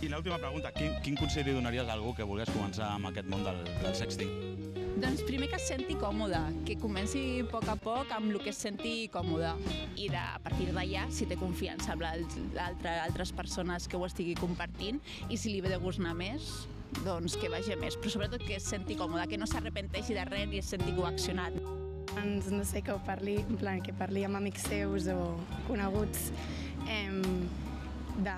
I 0.00 0.08
l'última 0.08 0.38
pregunta, 0.38 0.70
quin, 0.72 0.94
quin 1.04 1.18
consell 1.18 1.44
li 1.50 1.56
donaries 1.56 1.88
a 1.88 1.96
algú 1.98 2.14
que 2.16 2.24
volgués 2.26 2.50
començar 2.54 2.94
amb 2.94 3.10
aquest 3.10 3.28
món 3.28 3.42
del, 3.44 3.58
del 3.82 3.96
sexting? 3.98 4.30
Doncs 5.00 5.22
primer 5.24 5.46
que 5.48 5.56
es 5.56 5.64
senti 5.64 5.94
còmode, 5.96 6.38
que 6.68 6.74
comenci 6.76 7.20
a 7.40 7.44
poc 7.48 7.68
a 7.72 7.76
poc 7.80 8.10
amb 8.12 8.34
el 8.34 8.40
que 8.42 8.50
es 8.52 8.58
senti 8.60 9.08
còmode. 9.12 9.54
I 9.96 10.10
de, 10.12 10.18
a 10.20 10.40
partir 10.44 10.66
d'allà, 10.68 11.06
si 11.14 11.28
té 11.30 11.38
confiança 11.40 11.94
amb 11.94 12.04
l'altre, 12.04 12.96
altres 13.06 13.32
persones 13.32 13.88
que 13.88 13.96
ho 13.96 14.04
estigui 14.04 14.34
compartint, 14.36 15.00
i 15.30 15.38
si 15.40 15.54
li 15.54 15.62
ve 15.64 15.72
de 15.72 15.78
gust 15.80 16.02
anar 16.02 16.12
més, 16.18 16.50
doncs 17.04 17.38
que 17.40 17.48
vagi 17.48 17.78
més. 17.80 17.96
Però 17.96 18.12
sobretot 18.12 18.44
que 18.44 18.58
es 18.58 18.68
senti 18.68 18.98
còmode, 18.98 19.24
que 19.30 19.40
no 19.40 19.48
s'arrepenteixi 19.48 20.18
de 20.18 20.26
res 20.28 20.50
ni 20.50 20.60
es 20.60 20.68
senti 20.74 20.92
coaccionat. 20.98 21.56
Doncs 22.10 22.50
no 22.52 22.64
sé, 22.68 22.82
que 22.84 22.92
ho 22.92 23.00
parli, 23.06 23.38
en 23.40 23.56
plan, 23.56 23.80
que 23.80 23.96
parli 23.96 24.26
amb 24.26 24.40
amics 24.40 24.68
seus 24.68 25.08
o 25.14 25.20
coneguts 25.68 26.28
em, 26.90 27.22
de, 28.26 28.36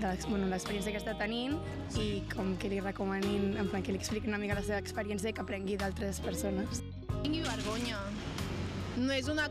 de 0.00 0.06
l'ex- 0.06 0.26
bueno, 0.28 0.46
l'experiència 0.46 0.92
que 0.92 0.98
està 1.00 1.16
tenint 1.18 1.56
i 1.98 2.22
com 2.34 2.56
que 2.60 2.68
li 2.68 2.80
recomanin, 2.80 3.56
en 3.56 3.68
plan, 3.68 3.82
que 3.82 3.92
li 3.92 3.98
expliquin 3.98 4.28
una 4.30 4.38
mica 4.38 4.54
la 4.54 4.62
seva 4.62 4.78
experiència 4.78 5.30
i 5.30 5.32
que 5.32 5.40
aprengui 5.40 5.76
d'altres 5.76 6.20
persones. 6.20 6.82
tingui 7.22 7.40
vergonya. 7.42 7.98
No 8.96 9.12
és 9.12 9.28
una... 9.28 9.48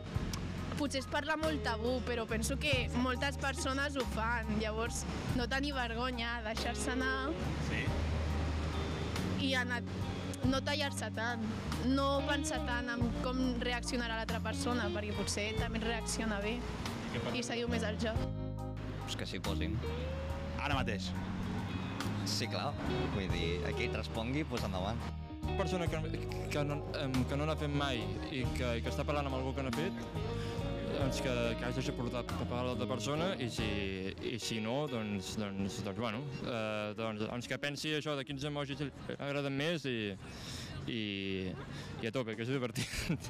Potser 0.78 1.00
es 1.00 1.06
parla 1.08 1.38
molt 1.40 1.62
tabú, 1.64 2.02
però 2.06 2.26
penso 2.28 2.58
que 2.60 2.90
moltes 3.00 3.38
persones 3.38 3.96
ho 3.96 4.04
fan. 4.12 4.46
Llavors, 4.60 5.06
no 5.38 5.48
tenir 5.48 5.72
vergonya, 5.74 6.42
deixar-se 6.44 6.92
anar 6.92 7.30
Sí. 7.70 7.84
i 9.48 9.54
anar, 9.56 9.82
no 10.50 10.62
tallar-se 10.62 11.10
tant. 11.16 11.42
No 11.86 12.22
pensar 12.28 12.60
tant 12.66 12.90
en 12.90 13.10
com 13.24 13.40
reaccionarà 13.62 14.18
l'altra 14.18 14.40
persona, 14.44 14.90
perquè 14.90 15.16
potser 15.16 15.54
també 15.60 15.80
reacciona 15.80 16.40
bé 16.42 16.58
i 17.34 17.44
seguiu 17.44 17.70
més 17.72 17.84
el 17.84 17.98
joc. 17.98 18.18
Pues 19.06 19.16
que 19.16 19.26
s'hi 19.26 19.40
posin. 19.40 19.78
Ara 20.66 20.80
mateix. 20.80 21.12
Sí, 22.26 22.48
clar. 22.50 22.72
Vull 23.14 23.30
dir, 23.30 23.62
aquí 23.70 23.86
et 23.86 23.96
respongui, 23.96 24.42
doncs 24.50 24.66
endavant. 24.66 25.02
Una 25.46 25.58
persona 25.60 25.86
que, 25.86 26.00
que, 26.50 26.64
no, 26.66 26.80
que 27.30 27.38
no 27.38 27.46
n'ha 27.46 27.56
fet 27.60 27.70
mai 27.70 28.02
i 28.34 28.42
que, 28.58 28.72
i 28.80 28.82
que 28.82 28.90
està 28.90 29.06
parlant 29.06 29.30
amb 29.30 29.38
algú 29.38 29.54
que 29.54 29.66
n'ha 29.66 29.74
fet, 29.76 30.00
doncs 30.96 31.22
que, 31.22 31.34
que 31.60 31.68
hagi 31.68 31.78
deixat 31.78 31.98
portar 32.00 32.24
per 32.26 32.48
parlar 32.50 32.72
l'altra 32.72 32.88
persona 32.90 33.30
i 33.38 33.50
si, 33.54 33.68
i 34.26 34.40
si 34.42 34.58
no, 34.64 34.88
doncs, 34.90 35.36
doncs, 35.38 35.80
doncs, 35.86 36.02
bueno, 36.02 36.24
eh, 36.42 36.94
doncs, 36.98 37.28
doncs 37.28 37.52
que 37.52 37.62
pensi 37.62 37.94
això 38.00 38.18
de 38.18 38.26
quins 38.26 38.50
emojis 38.50 38.82
li 38.82 38.92
agraden 39.20 39.54
més 39.54 39.86
i, 39.92 39.98
i, 40.90 41.02
i 42.02 42.10
a 42.10 42.14
tope, 42.16 42.34
que 42.34 42.42
és 42.48 42.54
divertit. 42.54 43.30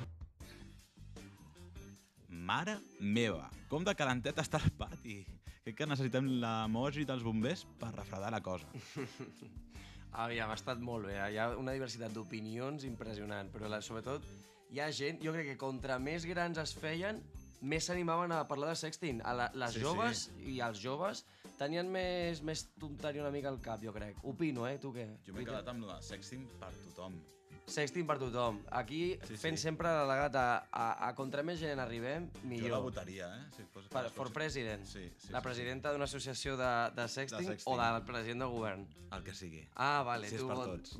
Mare 2.45 2.79
meva, 3.01 3.49
com 3.67 3.83
de 3.83 3.95
calentet 3.97 4.39
està 4.39 4.63
el 4.63 4.71
pati. 4.79 5.19
Crec 5.65 5.79
que 5.79 5.85
necessitem 5.89 6.27
l'emoji 6.43 7.07
dels 7.09 7.23
bombers 7.25 7.63
per 7.81 7.87
refredar 7.95 8.27
la 8.29 8.41
cosa. 8.45 8.67
Aviam, 10.23 10.51
ha 10.53 10.57
estat 10.59 10.77
molt 10.77 11.07
bé. 11.09 11.15
Hi 11.17 11.39
ha 11.41 11.47
una 11.57 11.73
diversitat 11.73 12.13
d'opinions 12.13 12.85
impressionant, 12.85 13.49
però 13.49 13.65
la, 13.71 13.79
sobretot 13.81 14.27
hi 14.69 14.79
ha 14.83 14.91
gent, 14.93 15.17
jo 15.25 15.33
crec 15.33 15.49
que 15.49 15.57
contra 15.57 15.97
més 15.97 16.27
grans 16.29 16.61
es 16.61 16.75
feien, 16.77 17.17
més 17.65 17.89
s'animaven 17.89 18.35
a 18.37 18.43
parlar 18.45 18.69
de 18.75 18.77
sexting. 18.77 19.23
A 19.25 19.33
la, 19.33 19.49
les 19.57 19.73
Sí, 19.73 19.81
sí, 19.81 19.85
joves 19.87 20.21
sí. 20.27 20.45
i 20.53 20.59
els 20.61 20.83
joves 20.85 21.25
tenien 21.57 21.89
més, 21.89 22.43
més 22.45 22.67
tonteria 22.77 23.25
una 23.25 23.33
mica 23.33 23.49
al 23.49 23.57
cap, 23.65 23.81
jo 23.81 23.93
crec. 23.95 24.21
Opino, 24.21 24.67
eh? 24.69 24.77
Tu 24.77 24.93
què? 24.93 25.07
Jo 25.25 25.33
m'he 25.33 25.47
quedat 25.49 25.73
amb 25.73 25.89
la 25.89 25.97
sexting 26.05 26.45
per 26.61 26.69
tothom. 26.85 27.17
Sexting 27.65 28.05
per 28.05 28.19
tothom. 28.21 28.59
Aquí 28.71 29.15
Sí, 29.25 29.33
sí. 29.33 29.37
fent 29.41 29.57
sempre 29.57 29.89
l'al·legat 29.89 30.35
a, 30.37 30.47
a, 30.71 30.85
a 31.07 31.13
contra 31.17 31.41
més 31.43 31.57
gent 31.59 31.79
arribem, 31.81 32.27
millor. 32.43 32.67
Jo 32.69 32.73
la 32.75 32.81
votaria, 32.83 33.29
eh? 33.39 33.45
Si 33.55 33.63
fos 33.73 33.87
Per, 33.89 34.03
for 34.13 34.29
president. 34.31 34.85
Sí, 34.85 35.07
sí, 35.17 35.31
la 35.33 35.39
sí, 35.41 35.43
presidenta 35.47 35.91
d'una 35.91 36.05
associació 36.05 36.55
de, 36.59 36.69
de, 36.95 37.07
sexting, 37.09 37.41
De 37.47 37.55
sexting. 37.55 37.73
o 37.73 37.77
del 37.81 38.03
president 38.05 38.45
del 38.45 38.53
govern. 38.53 38.85
El 39.15 39.23
que 39.23 39.33
sigui. 39.33 39.63
Ah, 39.75 40.03
vale. 40.05 40.29
Si 40.29 40.35
és 40.35 40.41
tu 40.41 40.47
per 40.47 40.57
vol- 40.59 40.75
tots. 40.75 40.97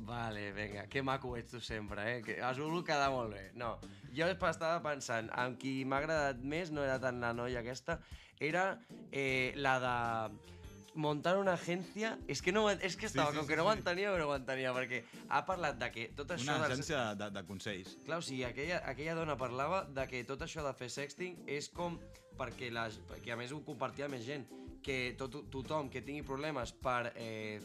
vinga, 0.56 0.86
que 0.90 1.02
maco 1.02 1.36
ets 1.36 1.50
tu 1.52 1.60
sempre, 1.60 2.16
eh? 2.16 2.22
Que 2.22 2.40
has 2.42 2.58
volgut 2.58 2.86
quedar 2.86 3.10
molt 3.14 3.30
bé. 3.34 3.52
No, 3.54 3.76
jo 4.16 4.26
estava 4.50 4.82
pensant, 4.82 5.30
amb 5.32 5.58
qui 5.58 5.84
m'ha 5.84 5.98
agradat 6.02 6.38
més 6.42 6.70
no 6.72 6.82
era 6.82 6.98
tant 6.98 7.20
la 7.20 7.32
noia 7.32 7.60
aquesta, 7.60 8.00
era 8.40 8.80
eh, 9.12 9.52
la 9.56 9.78
de 9.80 10.55
muntar 10.96 11.36
una 11.38 11.54
agència... 11.54 12.14
És 12.26 12.42
que, 12.42 12.52
no, 12.52 12.66
és 12.70 12.96
que 12.96 13.06
estava, 13.06 13.30
sí, 13.30 13.36
com 13.38 13.46
sí, 13.46 13.52
que 13.52 13.56
no 13.60 13.64
però 13.68 14.26
ho 14.32 14.34
entenia, 14.36 14.72
perquè 14.74 15.02
ha 15.28 15.42
parlat 15.46 15.78
de 15.80 15.90
que 15.94 16.08
tot 16.16 16.34
això... 16.34 16.48
Una 16.50 16.58
dels- 16.66 16.72
agència 16.74 17.02
de, 17.20 17.30
de 17.38 17.44
consells. 17.48 17.96
Clar, 18.04 18.18
o 18.18 18.26
sigui, 18.26 18.44
aquella, 18.48 18.82
aquella 18.90 19.14
dona 19.18 19.36
parlava 19.40 19.84
de 19.86 20.06
que 20.10 20.24
tot 20.28 20.42
això 20.46 20.64
de 20.66 20.74
fer 20.78 20.90
sexting 20.92 21.42
és 21.46 21.68
com 21.70 21.98
perquè, 22.36 22.68
la, 22.72 22.88
perquè 23.08 23.32
a 23.32 23.36
més 23.40 23.52
ho 23.52 23.62
compartia 23.64 24.08
més 24.12 24.24
gent, 24.26 24.44
que 24.86 25.14
tot, 25.18 25.34
tothom 25.50 25.88
que 25.90 26.02
tingui 26.04 26.22
problemes 26.22 26.70
per, 26.78 27.12
eh, 27.18 27.58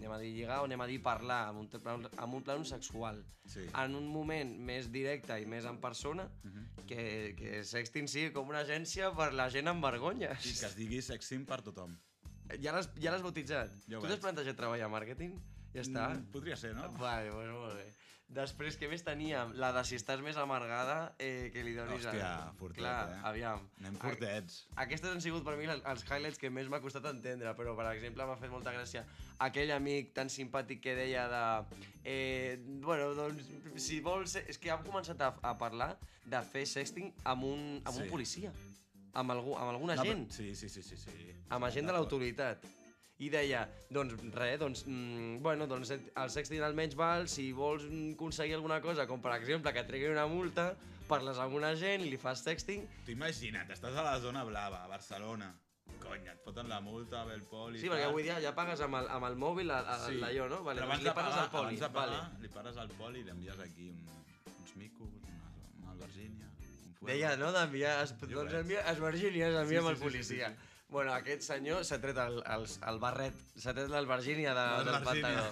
anem 0.00 0.12
a 0.12 0.18
dir, 0.18 0.32
lligar 0.34 0.62
o 0.62 0.66
anem 0.66 0.80
a 0.82 0.86
dir 0.90 0.96
parlar 1.04 1.42
amb 1.52 1.60
un, 1.62 1.68
plan, 1.70 2.06
amb 2.16 2.34
un 2.40 2.42
plan 2.46 2.64
sexual, 2.66 3.22
Sí. 3.46 3.62
en 3.78 3.92
un 3.94 4.08
moment 4.10 4.48
més 4.66 4.88
directe 4.90 5.36
i 5.38 5.44
més 5.46 5.68
en 5.70 5.76
persona, 5.78 6.24
que, 6.88 7.34
que 7.38 7.60
sexting 7.62 8.08
sigui 8.10 8.32
com 8.34 8.48
una 8.50 8.64
agència 8.64 9.12
per 9.14 9.28
la 9.38 9.46
gent 9.54 9.70
amb 9.70 9.84
vergonyes. 9.86 10.42
I 10.50 10.54
que 10.58 10.66
es 10.66 10.74
digui 10.74 10.98
sexting 11.06 11.44
per 11.46 11.60
tothom. 11.62 11.94
Ja 12.62 12.72
l'has 12.76 12.90
ja 13.02 13.10
l'has 13.14 13.22
bautitzat? 13.26 13.70
Ja 13.90 13.98
ho 13.98 14.02
tu 14.04 14.08
t'has 14.10 14.22
plantejat 14.22 14.56
treballar 14.58 14.86
a 14.88 14.92
màrqueting? 14.92 15.36
Ja 15.76 15.82
està. 15.84 16.08
Mm, 16.14 16.28
podria 16.32 16.56
ser, 16.56 16.74
no? 16.76 16.88
Vale, 17.00 17.30
pues 17.34 17.48
molt 17.52 17.74
bé. 17.76 17.86
Després, 18.26 18.74
què 18.74 18.88
més 18.90 19.04
teníem? 19.06 19.52
La 19.54 19.68
de 19.70 19.82
si 19.86 19.94
estàs 19.94 20.18
més 20.24 20.34
amargada, 20.40 21.12
eh, 21.22 21.50
que 21.54 21.62
li 21.62 21.76
donis... 21.76 22.02
Hòstia, 22.08 22.30
a... 22.48 22.54
fortet, 22.58 22.80
Clar, 22.80 23.10
eh? 23.12 23.20
aviam. 23.28 23.60
Anem 23.78 23.98
fortets. 24.02 24.56
A- 24.74 24.80
Aquestes 24.82 25.12
han 25.12 25.20
sigut 25.22 25.44
per 25.46 25.54
mi 25.60 25.68
els 25.70 26.02
highlights 26.08 26.40
que 26.42 26.50
més 26.50 26.66
m'ha 26.72 26.80
costat 26.82 27.06
entendre, 27.12 27.52
però, 27.54 27.76
per 27.78 27.86
exemple, 27.92 28.26
m'ha 28.26 28.34
fet 28.40 28.50
molta 28.50 28.72
gràcia 28.74 29.04
aquell 29.46 29.70
amic 29.76 30.10
tan 30.16 30.32
simpàtic 30.32 30.80
que 30.82 30.96
deia 30.98 31.28
de... 31.30 31.44
Eh, 32.02 32.56
bueno, 32.82 33.12
doncs, 33.14 33.46
si 33.78 34.00
vols... 34.02 34.34
És 34.42 34.58
que 34.58 34.74
hem 34.74 34.82
començat 34.88 35.22
a, 35.22 35.30
a 35.46 35.54
parlar 35.60 35.92
de 36.26 36.42
fer 36.50 36.64
sexting 36.66 37.12
amb 37.30 37.46
un, 37.46 37.62
amb 37.84 37.94
Sí. 37.94 38.02
un 38.08 38.10
policia. 38.10 38.50
Amb, 39.16 39.32
algú, 39.32 39.54
amb 39.56 39.70
algun 39.72 39.88
No, 39.88 39.94
agent. 40.00 40.26
però- 40.28 40.36
Sí, 40.36 40.54
sí, 40.54 40.68
sí, 40.68 40.82
sí. 40.82 40.96
sí. 40.96 41.32
Amb 41.48 41.64
agent 41.64 41.86
de 41.88 41.92
l'autoritat. 41.96 42.64
I 43.18 43.30
deia, 43.32 43.62
doncs 43.88 44.12
res, 44.34 44.58
doncs, 44.60 44.82
mm, 44.86 45.38
bueno, 45.40 45.66
doncs 45.66 45.90
el 45.90 46.30
sexting 46.30 46.60
almenys 46.60 46.94
val 46.94 47.28
si 47.32 47.46
vols 47.56 47.86
mm, 47.88 48.12
aconseguir 48.12 48.54
alguna 48.58 48.80
cosa, 48.84 49.06
com 49.08 49.22
per 49.24 49.32
exemple 49.38 49.72
que 49.72 49.80
et 49.80 49.86
tregui 49.88 50.10
una 50.12 50.26
multa, 50.28 50.74
parles 51.08 51.38
amb 51.40 51.54
un 51.56 51.64
agent 51.64 52.04
i 52.04 52.10
li 52.10 52.18
fas 52.20 52.42
sexting, 52.44 52.84
Tu 53.06 53.12
imagina't, 53.12 53.70
estàs 53.72 53.96
a 53.96 54.02
la 54.04 54.18
zona 54.20 54.44
blava, 54.44 54.82
a 54.84 54.88
Barcelona. 54.88 55.54
Conya, 56.02 56.32
et 56.36 56.42
foten 56.44 56.68
la 56.68 56.80
multa, 56.82 57.24
ve 57.24 57.34
el 57.34 57.42
poli... 57.48 57.80
Sí, 57.80 57.88
perquè 57.88 58.04
avui 58.04 58.22
dia 58.22 58.36
ja 58.42 58.52
pagues 58.54 58.80
amb 58.84 58.94
el, 59.00 59.08
amb 59.08 59.24
el 59.30 59.36
mòbil 59.40 59.70
a, 59.70 59.78
a, 59.80 59.96
Sí. 60.10 60.20
d'allò, 60.20 60.48
no? 60.50 60.60
Vale, 60.62 60.82
Però 60.82 60.86
doncs 60.86 60.92
abans 60.92 61.02
li 61.02 61.08
de 61.08 61.14
pagues 61.14 61.30
pagar, 61.32 61.44
al 61.46 61.50
poli. 61.50 61.64
abans 61.64 61.80
de 61.80 61.88
pagar, 61.88 62.20
vale. 62.20 62.42
li 62.42 62.48
pares 62.52 62.76
al 62.76 62.90
poli 63.00 63.20
i 63.20 63.24
li 63.24 63.30
envies 63.30 63.58
aquí 63.64 63.88
un, 63.88 64.04
uns 64.60 64.76
micos, 64.76 65.08
una, 65.22 65.40
una 65.80 65.90
albergínia, 65.92 66.35
fuego. 66.98 67.10
Deia, 67.12 67.34
no?, 67.40 67.52
d'enviar... 67.54 67.98
Es, 68.04 68.14
doncs 68.20 68.52
veig. 68.52 68.56
envia, 68.62 68.82
es 68.92 69.00
Virgínies, 69.00 69.52
Sí, 69.54 69.60
enviem 69.62 69.86
sí, 69.90 69.94
sí, 69.96 70.02
policia. 70.02 70.48
sí, 70.50 70.54
sí, 70.56 70.72
Bueno, 70.88 71.10
aquest 71.16 71.42
senyor 71.42 71.80
s'ha 71.84 71.96
tret 71.98 72.18
el, 72.22 72.36
el, 72.46 72.64
el 72.88 72.98
barret, 73.02 73.38
s'ha 73.58 73.72
tret 73.74 73.88
l'albergínia 73.90 74.52
de, 74.54 74.66
del 74.86 75.00
pantaló. 75.02 75.46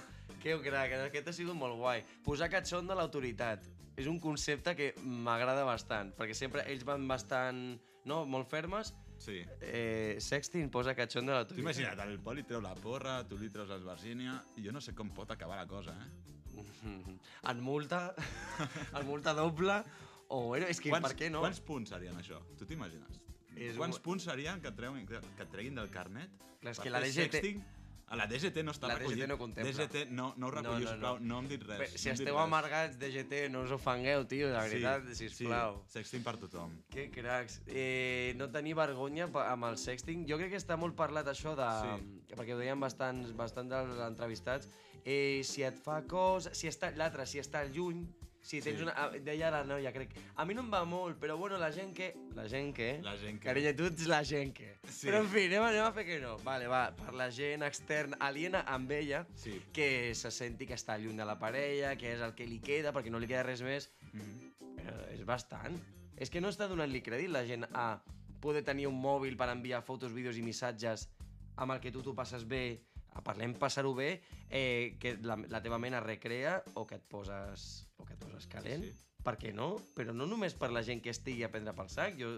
Que 0.44 0.52
crac, 0.62 0.92
aquest 1.08 1.28
ha 1.28 1.32
sigut 1.34 1.56
molt 1.58 1.74
guai. 1.80 2.04
Posar 2.22 2.46
catxon 2.52 2.86
de 2.86 2.94
l'autoritat. 2.94 3.64
És 3.98 4.06
un 4.10 4.20
concepte 4.22 4.74
que 4.78 4.92
m'agrada 5.02 5.64
bastant, 5.66 6.12
perquè 6.18 6.34
sempre 6.38 6.62
ells 6.70 6.84
van 6.86 7.08
bastant, 7.10 7.64
no?, 8.06 8.20
molt 8.26 8.46
fermes. 8.50 8.92
Sí. 9.24 9.40
Eh, 9.62 10.16
sexting 10.20 10.70
posa 10.70 10.94
catxon 10.94 11.26
de 11.26 11.32
Tu 11.32 11.36
l'autoritat. 11.38 11.64
imagina't, 11.64 12.00
el 12.06 12.18
poli 12.20 12.42
treu 12.46 12.60
la 12.62 12.74
porra, 12.78 13.20
tu 13.26 13.38
li 13.38 13.48
treus 13.50 13.70
l'albergínia, 13.70 14.36
i 14.58 14.64
jo 14.66 14.72
no 14.74 14.80
sé 14.84 14.94
com 14.94 15.10
pot 15.14 15.30
acabar 15.34 15.56
la 15.58 15.66
cosa, 15.66 15.94
eh? 15.98 16.10
En 17.50 17.60
multa, 17.60 18.14
en 18.94 19.06
multa 19.06 19.34
doble, 19.34 19.82
o 20.28 20.46
bueno, 20.48 20.66
és 20.66 20.80
que 20.80 20.90
quants, 20.90 21.06
per 21.08 21.16
què 21.18 21.30
no? 21.30 21.40
Quants 21.44 21.60
punts 21.60 21.90
serien 21.90 22.16
això? 22.16 22.40
Tu 22.58 22.66
t'imagines? 22.66 23.20
És 23.56 23.76
Quants 23.78 23.96
un- 23.96 24.02
punts 24.02 24.24
serien 24.24 24.60
que 24.60 24.68
et, 24.68 24.76
treguin, 24.76 25.06
que 25.06 25.16
et 25.20 25.50
treguin 25.50 25.74
del 25.74 25.90
carnet? 25.90 26.30
Clar, 26.60 26.72
és 26.72 26.80
que 26.80 26.90
la 26.90 27.00
DGT 27.00 27.30
Sexting 27.32 27.64
A 28.12 28.16
la 28.16 28.26
DGT 28.28 28.62
no 28.62 28.72
està 28.74 28.86
La 28.86 28.98
recollit. 28.98 29.16
DGT 29.16 29.28
no 29.30 29.38
contempla. 29.40 29.72
DGT 29.72 30.10
no, 30.12 30.34
no 30.36 30.46
ho 30.46 30.50
recolliu, 30.52 30.84
no, 30.84 30.90
sisplau. 30.90 31.18
No 31.24 31.38
hem 31.40 31.46
dit 31.48 31.62
res. 31.64 31.78
No 31.80 31.86
si 31.98 32.04
dit 32.10 32.12
esteu 32.12 32.34
res. 32.36 32.42
amargats, 32.44 32.98
DGT, 33.00 33.38
no 33.50 33.62
us 33.64 33.70
ofengueu, 33.72 34.26
tio, 34.28 34.50
de 34.52 34.58
veritat, 34.60 35.06
sí, 35.16 35.30
sisplau. 35.30 35.78
Sí, 35.86 35.94
sexting 35.96 36.22
per 36.22 36.36
tothom. 36.36 36.74
Que 36.92 37.06
cracs. 37.10 37.62
Eh, 37.66 38.34
no 38.36 38.50
tenir 38.52 38.74
vergonya 38.76 39.30
amb 39.46 39.64
el 39.70 39.78
sexting. 39.80 40.26
Jo 40.28 40.36
crec 40.36 40.52
que 40.52 40.60
està 40.60 40.76
molt 40.76 40.94
parlat 40.94 41.26
això 41.32 41.56
de... 41.56 41.70
Sí. 41.80 42.36
Perquè 42.36 42.52
ho 42.54 42.60
deien 42.60 42.78
bastants, 42.78 43.32
bastants 43.34 43.72
dels 43.72 43.98
entrevistats. 44.06 44.68
Eh, 45.02 45.40
si 45.42 45.64
et 45.64 45.80
fa 45.80 46.02
cosa... 46.06 46.52
Si 46.54 46.68
està... 46.68 46.92
L'altre, 46.94 47.24
si 47.26 47.40
està 47.40 47.64
lluny, 47.64 48.04
si 48.44 48.60
tens 48.60 48.76
Sí. 48.76 48.82
una... 48.84 48.92
ah, 49.00 49.08
Deia 49.24 49.48
la 49.50 49.62
noia, 49.64 49.90
crec. 49.94 50.10
A 50.36 50.44
mi 50.44 50.52
no 50.54 50.60
em 50.62 50.70
va 50.72 50.82
molt, 50.84 51.16
però 51.18 51.36
bueno, 51.40 51.56
la 51.58 51.70
gent 51.72 51.94
que... 51.96 52.10
La 52.36 52.44
gent 52.48 52.74
que... 52.76 53.00
La 53.02 53.14
gent 53.16 53.38
que- 53.40 53.48
Carinyo, 53.48 53.72
tu 53.78 53.86
ets 53.88 54.06
la 54.10 54.18
gent 54.24 54.52
que... 54.54 54.74
Sí. 54.84 55.06
Però 55.08 55.22
en 55.24 55.28
fi, 55.32 55.46
anem, 55.48 55.64
anem 55.70 55.86
a 55.86 55.92
fer 55.96 56.04
que 56.06 56.18
no. 56.20 56.36
Vale, 56.44 56.68
va, 56.68 56.82
per 56.98 57.14
la 57.16 57.30
gent 57.32 57.64
externa, 57.64 58.18
aliena 58.20 58.60
amb 58.68 58.92
ella, 58.92 59.24
Sí. 59.40 59.56
que 59.72 60.14
se 60.14 60.30
senti 60.30 60.66
que 60.68 60.76
està 60.76 60.98
lluny 61.00 61.16
de 61.16 61.24
la 61.24 61.38
parella, 61.40 61.96
que 61.96 62.12
és 62.12 62.20
el 62.20 62.34
que 62.36 62.46
li 62.46 62.60
queda, 62.60 62.92
perquè 62.92 63.10
no 63.10 63.18
li 63.18 63.26
queda 63.30 63.42
res 63.48 63.62
més. 63.64 63.90
Mhm. 64.12 64.52
Però 64.84 64.98
és 65.14 65.24
bastant. 65.24 65.80
És 66.20 66.28
que 66.30 66.40
no 66.44 66.52
està 66.52 66.68
donant-li 66.68 67.00
crèdit 67.02 67.32
la 67.32 67.46
gent 67.48 67.64
a 67.72 68.02
poder 68.44 68.60
tenir 68.62 68.84
un 68.86 69.00
mòbil 69.00 69.38
per 69.40 69.48
enviar 69.48 69.80
fotos, 69.82 70.12
vídeos 70.12 70.36
i 70.36 70.42
missatges 70.44 71.08
amb 71.56 71.72
el 71.72 71.80
que 71.80 71.90
tu 71.90 72.02
t'ho 72.04 72.12
passes 72.14 72.44
bé, 72.46 72.82
parlem 73.22 73.54
passar-ho 73.60 73.94
bé, 73.94 74.20
eh, 74.50 74.96
que 75.00 75.14
la, 75.22 75.36
la 75.50 75.62
teva 75.62 75.78
ment 75.78 75.94
es 75.94 76.02
recrea 76.02 76.56
o 76.74 76.86
que 76.88 76.98
et 76.98 77.06
poses, 77.08 77.86
o 77.98 78.06
que 78.08 78.16
et 78.16 78.24
poses 78.24 78.48
calent. 78.50 78.82
Sí, 78.82 78.90
sí. 78.90 79.20
Per 79.24 79.38
què 79.40 79.54
no? 79.56 79.70
Però 79.96 80.12
no 80.12 80.26
només 80.28 80.56
per 80.58 80.68
la 80.74 80.82
gent 80.84 81.00
que 81.04 81.12
estigui 81.14 81.46
a 81.46 81.52
prendre 81.52 81.72
pel 81.76 81.88
sac. 81.88 82.18
Jo 82.18 82.34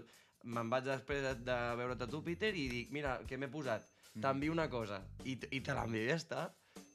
me'n 0.47 0.69
vaig 0.71 0.85
després 0.87 1.23
de, 1.25 1.33
de 1.49 1.57
veure't 1.79 2.05
a 2.05 2.07
tu, 2.07 2.21
Peter, 2.23 2.53
i 2.55 2.67
dic, 2.71 2.93
mira, 2.95 3.17
què 3.27 3.39
m'he 3.39 3.49
posat? 3.51 3.83
Mm. 4.13 4.21
T'envio 4.23 4.53
una 4.55 4.69
cosa. 4.71 5.01
I, 5.25 5.35
i 5.51 5.59
te 5.65 5.75
l'envio 5.75 6.05
i 6.05 6.11
ja 6.11 6.17
està. 6.21 6.47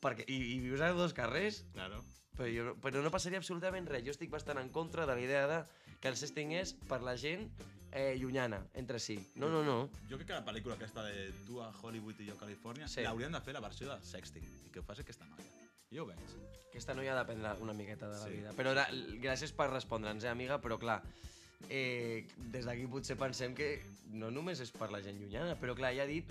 Perquè, 0.03 0.25
i, 0.31 0.39
I 0.55 0.61
vius 0.63 0.81
a 0.81 0.93
dos 0.97 1.13
carrers. 1.17 1.63
Claro. 1.75 2.01
Però, 2.37 2.49
jo, 2.49 2.75
però 2.81 3.03
no 3.05 3.11
passaria 3.13 3.39
absolutament 3.43 3.87
res. 3.91 4.05
Jo 4.07 4.13
estic 4.15 4.31
bastant 4.33 4.59
en 4.59 4.71
contra 4.73 5.05
de 5.07 5.15
la 5.15 5.21
idea 5.21 5.47
de 5.51 5.59
que 6.01 6.09
el 6.09 6.17
sexting 6.17 6.55
és 6.57 6.73
per 6.89 7.03
la 7.05 7.15
gent 7.21 7.49
eh, 7.93 8.15
llunyana, 8.17 8.63
entre 8.75 8.99
si. 8.99 9.19
No, 9.37 9.51
no, 9.53 9.61
no. 9.63 9.91
Jo 10.09 10.17
crec 10.17 10.31
que 10.31 10.39
la 10.39 10.45
pel·lícula 10.47 10.79
aquesta 10.79 11.05
de 11.05 11.27
tu 11.47 11.61
a 11.61 11.69
Hollywood 11.83 12.23
i 12.25 12.31
jo 12.31 12.39
a 12.39 12.41
Califòrnia 12.41 12.89
Sí. 12.89 13.03
l'haurien 13.05 13.33
de 13.37 13.41
fer 13.45 13.53
la 13.53 13.61
versió 13.61 13.91
de 13.91 13.99
sexting 14.03 14.47
i 14.67 14.71
que 14.73 14.81
ho 14.81 14.83
faci 14.83 15.05
aquesta 15.05 15.27
noia. 15.29 15.45
Jo 15.93 16.05
ho 16.05 16.09
veig. 16.09 16.19
Aquesta 16.71 16.95
noia 16.97 17.13
ha 17.13 17.19
d'aprendre 17.21 17.53
una 17.61 17.75
miqueta 17.77 18.09
de 18.09 18.17
la 18.17 18.25
Sí. 18.25 18.31
vida. 18.39 18.53
Però 18.57 18.73
ra, 18.75 18.87
gràcies 19.21 19.53
per 19.53 19.69
respondre'ns, 19.71 20.25
eh, 20.25 20.29
amiga, 20.33 20.57
però 20.59 20.79
clar, 20.81 21.03
eh, 21.69 22.25
des 22.55 22.67
d'aquí 22.69 22.87
potser 22.91 23.17
pensem 23.21 23.55
que 23.55 23.75
no 24.13 24.29
només 24.31 24.61
és 24.61 24.71
per 24.75 24.91
la 24.93 25.01
gent 25.05 25.19
llunyana, 25.21 25.55
però 25.61 25.75
clar, 25.77 25.93
ja 25.97 26.05
ha 26.05 26.11
dit 26.11 26.29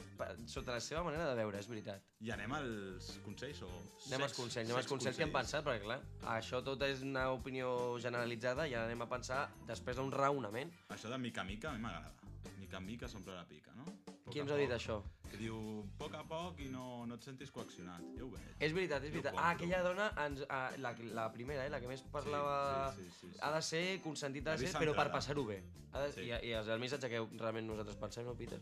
sota 0.50 0.76
la 0.76 0.84
seva 0.84 1.04
manera 1.08 1.28
de 1.30 1.36
veure, 1.40 1.60
és 1.60 1.70
veritat. 1.70 2.06
I 2.22 2.32
anem 2.36 2.54
als 2.58 3.10
consells 3.26 3.64
o... 3.66 3.72
Anem 4.12 4.28
als 4.28 4.38
consells, 4.38 4.68
anem 4.68 4.82
als 4.82 4.92
consells 4.92 5.18
que 5.18 5.26
hem 5.26 5.34
pensat, 5.34 5.66
perquè 5.66 5.86
clar, 5.88 6.00
això 6.36 6.62
tot 6.66 6.86
és 6.88 7.04
una 7.08 7.30
opinió 7.34 7.74
generalitzada 8.04 8.68
i 8.70 8.76
ara 8.78 8.86
anem 8.90 9.06
a 9.08 9.10
pensar 9.10 9.44
després 9.70 9.98
d'un 9.98 10.14
raonament. 10.14 10.74
Això 10.94 11.10
de 11.10 11.22
mica 11.22 11.46
a 11.46 11.48
mica 11.48 11.72
a 11.72 11.76
mi 11.78 11.86
m'agrada. 11.88 12.14
Mica 12.62 12.78
a 12.78 12.86
mica 12.86 13.10
s'omple 13.10 13.34
la 13.36 13.48
pica, 13.50 13.74
no? 13.78 14.01
Qui 14.32 14.42
ens 14.44 14.52
ha 14.54 14.58
dit 14.60 14.72
això? 14.76 15.02
Que 15.32 15.38
diu, 15.40 15.56
a 15.80 15.98
poc 16.00 16.16
a 16.20 16.22
poc 16.28 16.60
i 16.60 16.68
no, 16.74 17.06
no 17.08 17.16
et 17.16 17.24
sentis 17.24 17.52
coaccionat. 17.56 18.04
Jo 18.18 18.28
ho 18.28 18.32
veig. 18.34 18.50
És 18.60 18.74
veritat, 18.76 19.06
és 19.08 19.14
veritat. 19.14 19.38
Ah, 19.40 19.54
aquella 19.56 19.80
dona, 19.86 20.10
ens, 20.26 20.44
ah, 20.50 20.66
la, 20.84 20.92
la 21.16 21.28
primera, 21.32 21.64
eh, 21.66 21.72
la 21.72 21.80
que 21.80 21.88
més 21.88 22.04
parlava... 22.12 22.92
sí, 22.98 23.06
sí, 23.06 23.10
sí, 23.20 23.32
sí. 23.32 23.40
Ha 23.42 23.52
de 23.56 23.62
ser 23.64 23.84
consentit 24.04 24.48
ha 24.48 24.58
de 24.60 24.68
ser, 24.68 24.76
però 24.80 24.96
per 24.98 25.08
passar-ho 25.14 25.46
bé. 25.48 25.62
Ha 25.94 26.04
de, 26.04 26.12
Sí. 26.18 26.28
i, 26.28 26.34
I 26.52 26.56
és 26.60 26.68
el 26.68 26.84
missatge 26.84 27.10
que 27.12 27.24
realment 27.40 27.68
nosaltres 27.72 28.00
pensem, 28.02 28.28
no, 28.28 28.36
Peter? 28.36 28.60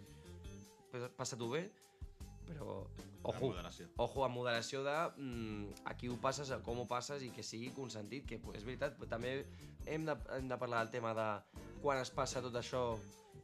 Passa-t'ho 1.17 1.49
bé, 1.53 1.67
però... 2.47 2.81
Ojo, 3.29 3.49
ojo, 3.99 4.21
amb 4.23 4.37
moderació 4.37 4.79
de 4.85 4.93
mm, 5.19 5.81
a 5.91 5.93
qui 5.99 6.07
ho 6.07 6.15
passes, 6.23 6.53
a 6.55 6.61
com 6.63 6.79
ho 6.79 6.85
passes 6.87 7.21
i 7.25 7.33
que 7.35 7.43
sigui 7.43 7.73
consentit, 7.75 8.23
que 8.25 8.37
és 8.55 8.63
veritat, 8.63 8.95
però 8.97 9.09
també 9.11 9.33
hem 9.85 10.05
de, 10.07 10.15
hem 10.37 10.47
de 10.47 10.57
parlar 10.61 10.85
del 10.85 10.93
tema 10.93 11.11
de 11.17 11.25
quan 11.83 11.99
es 11.99 12.09
passa 12.15 12.41
tot 12.41 12.55
això 12.55 12.95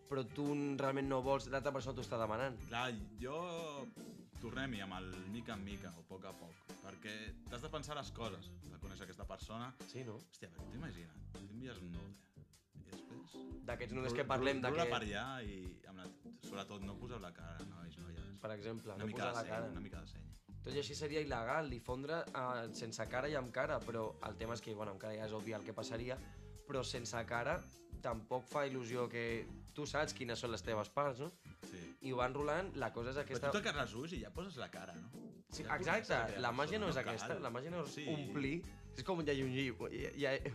però 0.09 0.23
tu 0.35 0.45
realment 0.77 1.07
no 1.09 1.21
vols, 1.25 1.47
l'altra 1.53 1.71
persona 1.73 1.95
t'ho 1.97 2.03
està 2.05 2.19
demanant. 2.21 2.57
Clar, 2.69 2.89
jo 3.21 3.39
tornem-hi 4.41 4.81
amb 4.85 4.97
el 4.99 5.07
mica 5.33 5.55
en 5.55 5.63
mica 5.65 5.91
o 5.97 6.03
poc 6.09 6.25
a 6.29 6.33
poc, 6.37 6.59
perquè 6.83 7.15
t'has 7.49 7.63
de 7.63 7.71
pensar 7.73 7.95
les 7.97 8.11
coses, 8.13 8.51
de 8.69 8.77
conèixer 8.83 9.07
aquesta 9.07 9.25
persona. 9.29 9.71
Sí, 9.89 10.03
no? 10.05 10.19
Hòstia, 10.21 10.51
però 10.53 10.67
t'ho 10.67 10.77
imagina't, 10.77 11.25
t'envies 11.33 11.81
un 11.81 11.91
nude 11.95 12.13
i 12.75 12.85
després... 12.91 13.35
D'aquests 13.65 13.95
nudes 13.97 14.13
que 14.13 14.25
parlem, 14.29 14.61
rula 14.61 14.85
que- 14.85 14.93
per 14.93 15.01
allà 15.01 15.25
i 15.41 15.57
amb 15.89 16.03
la... 16.03 16.07
sobretot 16.45 16.85
no 16.85 16.97
poseu 17.01 17.19
la 17.23 17.31
cara, 17.33 17.57
nois, 17.71 17.97
noies. 18.03 18.29
Per 18.43 18.51
exemple, 18.53 18.93
una 18.93 19.05
no 19.07 19.11
posar 19.15 19.31
la 19.33 19.41
seny, 19.41 19.49
cara. 19.55 19.71
Una 19.73 19.81
mica 19.87 20.01
de 20.03 20.11
seny. 20.13 20.31
Tot 20.65 20.73
i 20.73 20.79
així 20.81 20.95
seria 20.97 21.21
il·legal 21.21 21.67
difondre 21.69 22.23
eh, 22.25 22.67
sense 22.77 23.05
cara 23.09 23.29
i 23.29 23.35
amb 23.37 23.51
cara, 23.53 23.79
però 23.81 24.07
el 24.29 24.37
tema 24.37 24.53
és 24.57 24.61
que, 24.65 24.73
bueno, 24.77 24.93
amb 24.95 25.01
cara 25.01 25.17
ja 25.17 25.25
és 25.29 25.33
obvi 25.37 25.53
el 25.57 25.65
que 25.65 25.73
passaria, 25.77 26.17
però 26.67 26.81
sense 26.83 27.21
cara 27.29 27.59
tampoc 28.05 28.45
fa 28.47 28.63
il·lusió 28.69 29.07
que 29.11 29.25
tu 29.75 29.85
saps 29.89 30.13
quines 30.15 30.39
són 30.39 30.53
les 30.53 30.63
teves 30.63 30.89
parts, 30.93 31.19
no? 31.25 31.31
Sí. 31.67 31.81
I 32.07 32.13
ho 32.13 32.19
van 32.21 32.33
rolant, 32.37 32.69
la 32.79 32.91
cosa 32.93 33.09
és 33.11 33.17
Però 33.17 33.25
aquesta... 33.25 33.49
tu 33.51 33.57
toques 33.59 33.81
els 33.83 33.95
ulls 33.97 34.13
i 34.15 34.21
ja 34.21 34.29
poses 34.31 34.55
la 34.61 34.69
cara, 34.71 34.93
no? 34.95 35.09
Sí, 35.51 35.63
Ja 35.65 35.75
exacte, 35.79 36.39
la 36.43 36.51
màgia 36.55 36.79
no 36.79 36.89
és 36.93 36.97
aquesta, 37.01 37.33
cal. 37.35 37.41
la 37.43 37.49
màgia 37.53 37.71
no 37.73 37.83
és 37.83 37.93
Sí. 37.97 38.05
omplir, 38.11 38.55
és 38.95 39.03
com 39.03 39.19
llegir 39.25 39.43
un 39.43 39.51
llibre. 39.55 39.89
Ja, 40.15 40.33
ja, 40.37 40.51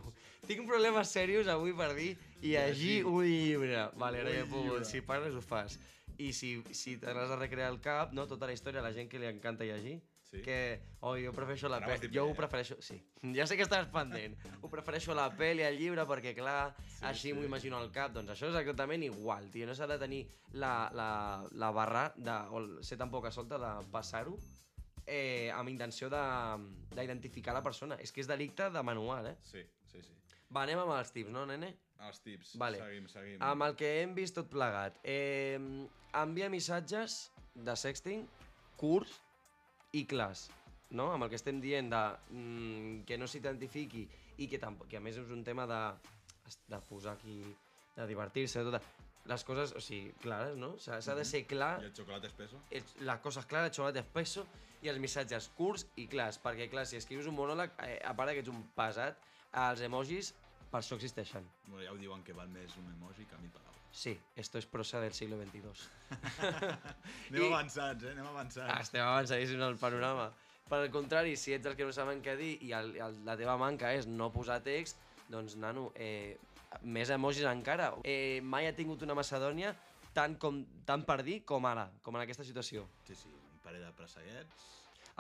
tinc 0.48 0.64
problemes 0.68 1.08
serios 1.12 1.48
avui 1.52 1.74
per 1.76 1.90
dir 1.98 2.14
llegir 2.40 3.04
un 3.04 3.24
llibre. 3.24 3.88
Vale, 3.96 4.20
ara 4.24 4.30
ja 4.38 4.44
llibre. 4.46 4.84
si 4.88 5.00
parles 5.02 5.34
ho 5.34 5.40
fas. 5.44 5.78
I 6.20 6.32
si, 6.36 6.54
si 6.76 6.98
te 7.00 7.12
l'has 7.14 7.28
de 7.30 7.36
recrear 7.36 7.68
al 7.70 7.80
cap, 7.80 8.12
no, 8.12 8.26
tota 8.28 8.46
la 8.46 8.52
història, 8.52 8.82
la 8.84 8.92
gent 8.92 9.08
que 9.08 9.18
li 9.18 9.26
encanta 9.26 9.64
llegir, 9.64 10.00
Sí. 10.30 10.42
que, 10.42 10.80
oh, 11.00 11.16
jo 11.18 11.32
prefereixo 11.34 11.66
la 11.68 11.80
pel·li, 11.82 12.08
jo 12.14 12.28
ho 12.28 12.34
prefereixo, 12.38 12.76
sí, 12.80 12.94
ja 13.34 13.46
sé 13.50 13.56
que 13.58 13.64
estàs 13.66 13.88
pendent, 13.90 14.36
ho 14.62 14.68
prefereixo 14.70 15.14
la 15.18 15.24
pel·li 15.34 15.64
al 15.66 15.74
llibre 15.76 16.04
perquè, 16.06 16.36
clar, 16.36 16.74
Sí, 16.86 17.00
així 17.08 17.28
sí. 17.28 17.32
m'ho 17.34 17.42
imagino 17.42 17.76
al 17.80 17.90
cap, 17.90 18.12
doncs 18.14 18.30
això 18.36 18.46
és 18.52 18.54
exactament 18.60 19.02
igual, 19.02 19.48
tio, 19.50 19.66
no 19.66 19.74
s'ha 19.74 19.88
de 19.90 19.98
tenir 19.98 20.20
la, 20.52 20.88
la, 20.94 21.08
la 21.50 21.70
barra, 21.74 22.04
de, 22.16 22.36
o 22.54 22.82
ser 22.86 22.96
tan 23.00 23.10
poca 23.10 23.32
solta 23.34 23.58
de 23.58 23.72
passar-ho 23.90 24.36
eh, 25.06 25.50
amb 25.50 25.68
intenció 25.72 26.08
de- 26.12 26.68
d'identificar 26.94 27.52
la 27.56 27.62
persona. 27.64 27.96
És 27.98 28.12
que 28.12 28.20
és 28.22 28.28
delicte 28.30 28.68
de 28.70 28.82
manual, 28.86 29.26
eh? 29.32 29.36
Sí, 29.42 29.64
sí, 29.90 29.98
sí. 30.04 30.14
Va, 30.54 30.62
anem 30.62 30.78
amb 30.84 30.92
els 30.94 31.10
tips, 31.10 31.30
no, 31.34 31.42
nene? 31.46 31.72
Els 32.06 32.20
tips, 32.22 32.52
Vale. 32.58 32.78
seguim, 32.78 33.08
seguim. 33.10 33.42
Amb 33.42 33.62
el 33.66 33.74
que 33.74 33.90
hem 34.02 34.14
vist 34.14 34.34
tot 34.38 34.46
plegat. 34.52 35.00
Eh, 35.02 35.58
envia 36.22 36.48
missatges 36.52 37.32
de 37.54 37.74
sexting 37.76 38.22
curts 38.76 39.18
i 39.92 40.05
clars, 40.07 40.48
no? 40.90 41.11
Amb 41.12 41.24
el 41.26 41.31
que 41.33 41.38
estem 41.40 41.61
dient 41.62 41.90
de 41.92 42.00
mm, 42.31 43.05
que 43.09 43.18
no 43.18 43.26
s'identifiqui 43.31 44.07
i 44.38 44.48
que, 44.48 44.59
tampoc, 44.62 44.88
que 44.88 44.96
a 44.98 45.05
més 45.05 45.18
és 45.20 45.31
un 45.35 45.44
tema 45.44 45.66
de, 45.66 45.81
de 46.70 46.81
posar 46.88 47.16
aquí, 47.18 47.42
de 47.96 48.07
divertir-se, 48.07 48.62
tot. 48.64 48.81
Les 49.29 49.42
coses, 49.44 49.74
o 49.76 49.81
sigui, 49.85 50.14
clares, 50.22 50.57
no? 50.57 50.72
S'ha 50.81 51.00
s'ha 51.05 51.14
de 51.14 51.24
ser 51.29 51.42
clar 51.46 51.74
I 51.83 51.90
el 51.90 51.94
xocolate 51.94 52.26
espeso? 52.31 52.61
el- 52.70 53.07
les 53.07 53.20
coses 53.20 53.44
clares, 53.46 53.70
el 53.70 53.76
xocolate 53.76 54.00
espeso 54.00 54.46
i 54.83 54.88
els 54.88 54.98
missatges 54.98 55.50
curts 55.59 55.85
i 56.00 56.07
clars, 56.09 56.38
perquè 56.40 56.70
clar, 56.72 56.87
si 56.88 56.96
escrius 56.96 57.26
un 57.29 57.37
monòleg, 57.37 57.74
eh, 57.85 57.98
a 58.05 58.14
part 58.16 58.33
que 58.33 58.40
ets 58.40 58.48
un 58.48 58.62
pesat, 58.74 59.18
els 59.53 59.81
emojis 59.85 60.33
per 60.70 60.81
això 60.81 60.96
existeixen. 60.96 61.44
Bueno, 61.66 61.85
ja 61.85 61.92
ho 61.92 61.98
diuen 62.00 62.22
que 62.24 62.33
val 62.33 62.48
més 62.48 62.76
un 62.81 62.88
emoji 62.94 63.26
que 63.29 63.37
mil 63.42 63.50
paraules. 63.50 63.69
Sí, 63.92 64.18
esto 64.37 64.59
es 64.59 64.66
prosa 64.66 65.00
del 65.00 65.12
siglo 65.12 65.37
XXII. 65.37 65.88
Anem 67.31 67.42
I- 67.42 67.46
avançats, 67.48 68.05
eh? 68.05 68.12
Anem 68.14 68.26
avançats. 68.31 68.70
Ah, 68.70 68.81
estem 68.85 69.03
avançadíssims 69.03 69.62
al 69.66 69.76
panorama. 69.81 70.29
Per 70.70 70.79
al 70.79 70.90
contrari, 70.94 71.35
si 71.37 71.53
ets 71.57 71.66
els 71.66 71.74
que 71.76 71.87
no 71.88 71.92
saben 71.92 72.20
què 72.22 72.37
dir 72.38 72.53
i 72.62 72.70
el, 72.76 72.92
el, 73.03 73.16
la 73.26 73.35
teva 73.37 73.57
manca 73.59 73.90
és 73.96 74.07
no 74.07 74.29
posar 74.31 74.61
text, 74.62 75.00
doncs, 75.31 75.57
nano, 75.59 75.88
eh, 75.98 76.37
més 76.87 77.11
emojis 77.11 77.46
encara. 77.50 77.90
Eh, 78.07 78.38
mai 78.46 78.68
ha 78.70 78.74
tingut 78.79 79.03
una 79.03 79.16
Macedònia 79.18 79.74
tant, 80.14 80.37
com, 80.38 80.62
tant 80.87 81.03
per 81.07 81.18
dir 81.26 81.40
com 81.46 81.66
ara, 81.66 81.88
com 82.07 82.14
en 82.14 82.22
aquesta 82.22 82.46
situació. 82.46 82.87
Sí, 83.09 83.18
sí, 83.18 83.33
un 83.35 83.59
parell 83.66 83.83
de 83.83 83.90
presseguets. 83.98 84.68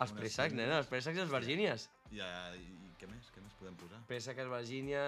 Els 0.00 0.12
préssecs, 0.16 0.54
nena, 0.56 0.78
els 0.80 0.88
préssecs 0.88 1.18
i 1.18 1.22
els 1.24 1.32
virgínies. 1.32 1.88
I, 2.10 2.20
eh, 2.24 2.60
I 2.60 2.92
què 3.00 3.08
més? 3.10 3.28
Què 3.34 3.42
més 3.44 3.56
podem 3.58 3.76
posar? 3.80 4.00
Préssec, 4.08 4.40
Virgínia, 4.52 5.02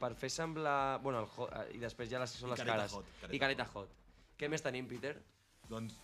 per 0.00 0.12
fer 0.18 0.30
semblar... 0.30 0.98
Bueno, 1.02 1.24
el 1.24 1.28
hot, 1.36 1.52
I 1.74 1.82
després 1.82 2.10
ja 2.10 2.20
les 2.22 2.30
són 2.38 2.50
I 2.50 2.54
les 2.56 2.64
cares. 2.66 2.94
hot, 2.98 3.10
careta 3.20 3.36
I 3.36 3.42
careta 3.42 3.66
hot. 3.74 3.92
Què 4.38 4.48
més 4.50 4.62
tenim, 4.64 4.86
Peter? 4.90 5.16
Doncs 5.68 5.98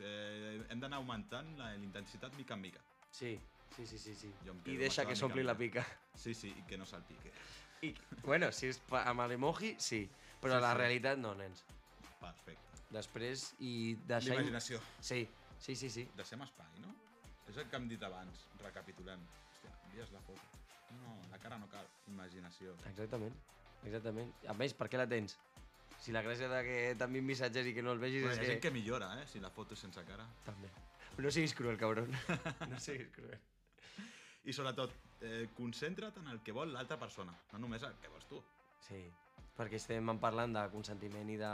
eh, 0.00 0.60
hem 0.70 0.80
d'anar 0.80 1.00
augmentant 1.02 1.52
la, 1.60 1.74
intensitat 1.76 2.34
mica 2.40 2.56
en 2.56 2.64
mica. 2.64 2.82
Sí, 3.14 3.38
sí, 3.76 3.86
sí, 3.86 3.98
sí. 3.98 4.14
sí. 4.24 4.32
I 4.72 4.76
deixa 4.80 5.04
que 5.08 5.16
s'ompli 5.16 5.44
la 5.44 5.56
pica. 5.56 5.84
Sí, 6.16 6.34
sí, 6.34 6.50
i 6.52 6.66
que 6.68 6.80
no 6.80 6.88
salpique. 6.88 7.32
I, 7.84 7.94
bueno, 8.24 8.50
si 8.52 8.72
és 8.72 8.80
amb 9.04 9.24
l'emoji, 9.28 9.76
sí. 9.78 10.04
Però 10.40 10.58
Sí, 10.58 10.64
la 10.64 10.72
sí. 10.72 10.78
realitat 10.80 11.20
no, 11.20 11.34
nens. 11.38 11.64
Perfecte. 12.20 12.82
Després, 12.92 13.50
i 13.60 13.94
deixar... 14.08 14.36
L'imaginació. 14.36 14.80
Sí, 15.00 15.26
sí, 15.58 15.76
sí, 15.76 15.90
sí. 15.90 16.08
Deixem 16.16 16.42
espai, 16.44 16.80
no? 16.84 16.92
És 17.50 17.56
el 17.60 17.66
que 17.70 17.76
hem 17.76 17.88
dit 17.90 18.02
abans, 18.06 18.44
recapitulem. 18.62 19.20
Hòstia, 19.52 19.72
envies 19.88 20.12
la 20.14 20.20
foto. 20.26 20.62
No, 21.00 21.16
la 21.30 21.38
cara 21.42 21.58
no 21.58 21.68
cal. 21.72 21.86
Imaginació. 22.08 22.74
Exactament, 22.90 23.34
exactament. 23.84 24.30
A 24.48 24.54
més, 24.58 24.74
per 24.78 24.88
què 24.92 25.00
la 25.00 25.06
tens? 25.10 25.36
Si 26.04 26.12
la 26.12 26.22
gràcia 26.24 26.48
de 26.50 26.60
que 26.66 26.78
t'enviïn 27.00 27.24
missatges 27.24 27.66
i 27.70 27.72
que 27.76 27.82
no 27.82 27.94
els 27.94 28.00
vegis 28.02 28.24
Però 28.26 28.32
és 28.34 28.38
hi 28.38 28.40
ha 28.40 28.44
que... 28.44 28.52
gent 28.52 28.62
que 28.66 28.72
millora, 28.74 29.08
eh? 29.20 29.26
Si 29.30 29.40
la 29.40 29.50
foto 29.54 29.74
és 29.76 29.80
sense 29.86 30.02
cara. 30.08 30.26
També. 30.44 30.68
No 31.18 31.30
siguis 31.30 31.54
cruel, 31.54 31.78
cabron. 31.80 32.10
No 32.72 32.80
siguis 32.82 33.08
cruel. 33.14 33.38
I 34.44 34.52
sobretot, 34.52 34.92
eh, 35.24 35.46
concentra't 35.56 36.18
en 36.20 36.26
el 36.34 36.42
que 36.44 36.52
vol 36.52 36.72
l'altra 36.74 36.98
persona, 37.00 37.32
no 37.52 37.60
només 37.62 37.82
el 37.86 37.94
que 38.02 38.10
vols 38.12 38.26
tu. 38.28 38.42
Sí, 38.84 39.00
perquè 39.56 39.78
estem 39.80 40.10
parlant 40.20 40.52
de 40.52 40.66
consentiment 40.74 41.30
i 41.32 41.38
de 41.40 41.52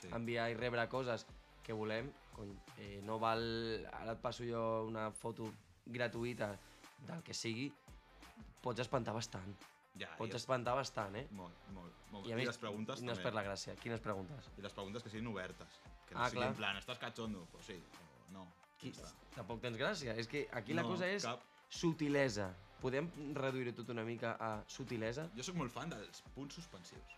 Sí. 0.00 0.08
enviar 0.12 0.48
i 0.50 0.56
rebre 0.56 0.86
coses 0.88 1.26
que 1.64 1.72
volem. 1.76 2.08
Cony, 2.34 2.54
eh, 2.78 3.00
no 3.06 3.18
val... 3.22 3.42
Ara 4.00 4.12
et 4.16 4.20
passo 4.22 4.44
jo 4.44 4.60
una 4.88 5.08
foto 5.14 5.46
gratuïta 5.86 6.50
del 7.06 7.22
que 7.24 7.34
sigui, 7.36 7.68
pots 8.64 8.80
espantar 8.84 9.14
bastant. 9.16 9.54
Ja, 10.00 10.08
Pots 10.18 10.34
i- 10.34 10.38
espantar 10.40 10.74
bastant, 10.74 11.14
eh? 11.20 11.26
Molt, 11.38 11.54
molt, 11.76 11.92
molt. 12.10 12.26
I, 12.26 12.32
a 12.32 12.34
I 12.34 12.40
més, 12.40 12.48
les 12.50 12.58
preguntes 12.58 13.02
no 13.04 13.12
es 13.12 13.18
també. 13.20 13.28
per 13.28 13.34
la 13.36 13.44
gràcia. 13.46 13.76
Quines 13.82 14.00
preguntes? 14.02 14.48
I 14.58 14.64
les 14.64 14.72
preguntes 14.74 15.04
que 15.06 15.10
siguin 15.12 15.28
obertes. 15.30 15.76
Que 16.08 16.14
no 16.16 16.20
Ah, 16.24 16.28
siguin 16.28 16.40
clar. 16.42 16.50
en 16.50 16.56
plan, 16.58 16.76
estàs 16.82 16.98
cachondo? 16.98 17.46
Pues 17.52 17.66
sí, 17.70 17.76
o 17.78 18.32
no. 18.34 18.46
Qui, 18.80 18.90
Ja 18.92 19.06
tampoc 19.36 19.60
tens 19.62 19.78
gràcia. 19.78 20.16
És 20.18 20.26
que 20.28 20.48
aquí 20.52 20.74
la 20.74 20.82
No, 20.82 20.88
cosa 20.88 21.06
és 21.08 21.22
cap. 21.24 21.40
sutilesa. 21.70 22.50
Podem 22.82 23.06
reduir-ho 23.34 23.72
tot 23.72 23.88
una 23.94 24.02
mica 24.04 24.34
a 24.40 24.62
sutilesa? 24.68 25.28
Jo 25.36 25.42
sóc 25.46 25.56
molt 25.56 25.72
fan 25.72 25.88
dels 25.90 26.22
punts 26.34 26.54
suspensius. 26.58 27.14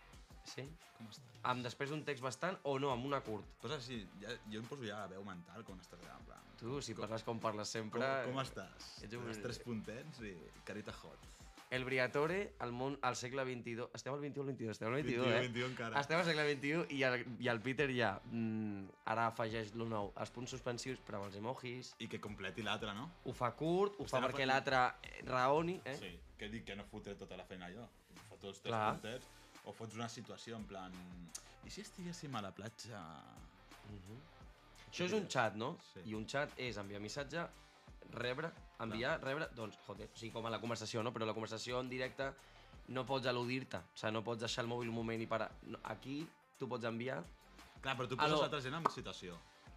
Sí? 0.47 0.63
Com 0.97 1.09
estàs? 1.11 1.39
Amb 1.51 1.65
després 1.65 1.91
d'un 1.91 2.03
text 2.07 2.23
bastant 2.23 2.57
o 2.63 2.77
no, 2.81 2.91
amb 2.93 3.05
una 3.09 3.19
curt? 3.25 3.45
Posa 3.61 3.77
així, 3.79 4.01
ja, 4.23 4.33
jo 4.51 4.61
em 4.63 4.67
poso 4.69 4.87
ja 4.87 5.03
la 5.03 5.11
veu 5.11 5.23
mental 5.27 5.65
quan 5.67 5.79
estàs 5.83 5.99
allà, 6.03 6.17
en 6.19 6.27
plan... 6.29 6.51
Tu, 6.57 6.77
si 6.81 6.95
parles 6.97 7.25
com 7.27 7.39
parles 7.43 7.69
sempre... 7.75 8.01
Com, 8.01 8.33
com 8.33 8.43
estàs? 8.43 8.93
Ets 9.05 9.17
un- 9.19 9.27
Els 9.33 9.41
tres 9.43 9.59
puntets 9.65 10.23
i 10.25 10.35
carita 10.65 10.95
hot. 11.03 11.33
El 11.69 11.83
Briatore, 11.83 12.53
al 12.63 12.71
món 12.71 12.93
al 13.03 13.17
segle 13.19 13.43
XXII... 13.43 13.89
Estem 13.97 14.13
al 14.15 14.21
XXI 14.23 14.39
o 14.39 14.45
al 14.45 14.53
XXII? 14.53 14.69
Estem 14.71 14.87
al 14.87 15.01
XXII, 15.01 15.17
21, 15.19 15.33
eh? 15.35 15.41
21 15.49 15.67
encara. 15.73 15.99
Estem 15.99 16.21
al 16.21 16.25
segle 16.29 16.45
XXI 16.53 16.95
i 16.95 17.01
el, 17.03 17.25
i 17.43 17.49
el 17.51 17.59
Peter 17.65 17.89
ja... 17.91 18.13
Mm, 18.31 18.85
ara 19.11 19.27
afegeix 19.33 19.73
lo 19.75 19.89
nou, 19.91 20.13
els 20.23 20.31
punts 20.31 20.55
suspensius 20.55 21.03
però 21.03 21.19
amb 21.19 21.27
els 21.27 21.35
emojis. 21.41 21.91
I 21.99 22.07
que 22.07 22.21
completi 22.23 22.63
l'altre, 22.63 22.95
no? 22.95 23.09
Ho 23.27 23.35
fa 23.35 23.51
curt, 23.59 23.99
ho 23.99 24.07
Estem 24.07 24.23
fa 24.23 24.29
perquè 24.29 24.47
l'altre 24.47 24.79
raoni, 25.27 25.75
eh? 25.83 25.97
Sí, 25.99 26.13
que 26.39 26.47
dic 26.55 26.63
que 26.71 26.79
no 26.79 26.87
fotré 26.87 27.17
tota 27.19 27.35
la 27.35 27.43
feina 27.51 27.67
jo. 27.75 27.83
Foto 28.29 28.53
els 28.53 28.63
tres 28.63 28.71
Clar. 28.71 28.87
puntets, 28.95 29.27
o 29.67 29.73
fots 29.75 29.97
una 29.99 30.07
situació 30.09 30.57
en 30.57 30.65
plan... 30.69 30.95
I 31.67 31.71
si 31.73 31.83
estiguéssim 31.83 32.35
a 32.39 32.41
la 32.45 32.53
platja... 32.55 33.01
Mhm. 33.91 34.19
Això 34.87 35.05
és 35.05 35.13
un 35.13 35.27
xat, 35.29 35.57
no? 35.59 35.73
Sí. 35.91 36.05
I 36.07 36.15
un 36.15 36.23
xat 36.29 36.53
és 36.63 36.77
enviar 36.79 37.01
missatge, 37.03 37.43
rebre, 38.15 38.49
enviar, 38.83 39.17
rebre, 39.21 39.49
doncs, 39.55 39.75
joder, 39.85 40.07
o 40.13 40.15
sigui, 40.17 40.31
com 40.33 40.47
a 40.47 40.51
la 40.53 40.61
conversació, 40.63 41.03
no? 41.03 41.11
Però 41.13 41.27
la 41.27 41.35
conversació 41.35 41.81
en 41.83 41.89
directe 41.91 42.29
no 42.95 43.03
pots 43.05 43.27
al·ludir-te, 43.27 43.81
o 43.83 43.99
sigui, 43.99 44.13
no 44.15 44.23
pots 44.23 44.45
deixar 44.45 44.63
el 44.63 44.71
mòbil 44.71 44.93
un 44.93 44.95
moment 44.95 45.21
i 45.21 45.27
parar. 45.27 45.49
No, 45.67 45.81
aquí 45.91 46.21
tu 46.57 46.69
pots 46.71 46.87
enviar... 46.87 47.19
Clar, 47.83 47.97
però 47.99 48.07
tu 48.07 48.15
poses 48.17 48.31
Aló. 48.31 48.41
l'altra 48.45 48.61
gent 48.63 48.79
en 48.79 48.87
situació. 48.95 49.35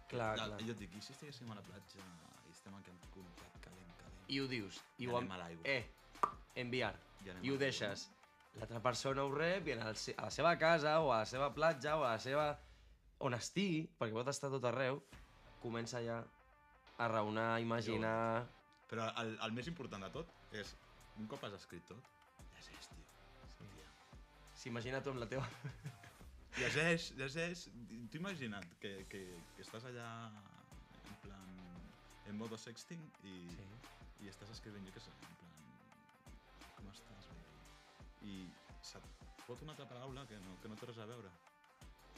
Clar, 0.09 0.31
clar. 0.39 0.63
Jo 0.63 0.73
et 0.73 0.79
dic, 0.79 0.95
i 0.95 1.03
si 1.03 1.13
estiguéssim 1.13 1.51
a 1.51 1.59
la 1.59 1.65
platja 1.67 1.99
i 2.47 2.55
estem 2.55 2.79
aquí 2.79 2.95
en 2.95 3.03
contact 3.11 3.59
calent, 3.67 3.93
calent... 3.99 4.23
I 4.31 4.39
ho 4.39 4.47
dius. 4.47 4.79
I, 4.97 5.03
I 5.03 5.11
ho 5.11 5.19
anem 5.19 5.35
a 5.35 5.43
l'aigua. 5.43 5.75
Eh, 5.75 6.31
enviar. 6.63 6.95
I 7.27 7.35
I 7.45 7.51
ho 7.51 7.59
deixes. 7.59 8.07
L'altra 8.59 8.81
persona 8.83 9.23
ho 9.23 9.31
rep 9.33 9.67
i 9.71 9.73
al 9.77 9.95
se- 9.95 10.15
a 10.17 10.25
la 10.27 10.31
seva 10.33 10.51
casa 10.59 10.97
o 11.01 11.11
a 11.13 11.21
la 11.23 11.25
seva 11.29 11.51
platja 11.55 11.95
o 11.97 12.03
a 12.03 12.13
la 12.15 12.19
seva... 12.19 12.49
on 13.21 13.35
estigui, 13.37 13.83
perquè 13.99 14.15
pot 14.17 14.27
estar 14.31 14.49
tot 14.49 14.63
arreu, 14.65 14.95
comença 15.61 15.99
ja 16.01 16.15
a 16.97 17.07
raonar, 17.07 17.51
a 17.55 17.59
imaginar... 17.61 18.47
Però 18.89 19.05
el, 19.21 19.35
el 19.45 19.51
més 19.55 19.67
important 19.69 20.01
de 20.03 20.09
tot 20.11 20.31
és, 20.57 20.73
un 21.21 21.27
cop 21.29 21.43
has 21.47 21.53
escrit 21.59 21.85
tot, 21.87 22.09
llegeix, 22.55 22.87
tio. 22.89 23.05
Sí. 23.53 23.69
S'imagina 24.63 24.99
tu 25.05 25.13
amb 25.13 25.21
la 25.21 25.29
teva... 25.31 25.45
Llegeix, 26.57 27.11
llegeix. 27.15 27.61
T'ho 28.11 28.19
imagina't 28.19 28.65
que, 28.81 28.89
que, 29.13 29.21
que 29.55 29.63
estàs 29.63 29.85
allà 29.87 30.07
en 30.33 31.15
plan 31.23 31.45
en 32.27 32.35
modo 32.41 32.57
sexting 32.59 33.05
i, 33.23 33.37
Sí. 33.53 33.69
i 34.25 34.33
estàs 34.33 34.51
escrivint, 34.57 34.83
jo 34.89 34.91
què 34.97 35.05
sé, 35.05 35.13
en 35.13 35.37
plan 35.39 36.75
com 36.75 36.89
estàs, 36.91 37.29
baby? 37.29 37.40
I 38.21 38.45
se't 38.81 39.03
fot 39.47 39.61
una 39.65 39.71
altra 39.73 39.87
paraula 39.89 40.25
que 40.29 40.37
no, 40.39 40.57
que 40.61 40.69
no 40.69 40.75
té 40.77 40.85
res 40.89 40.99
a 41.01 41.05
veure. 41.09 41.29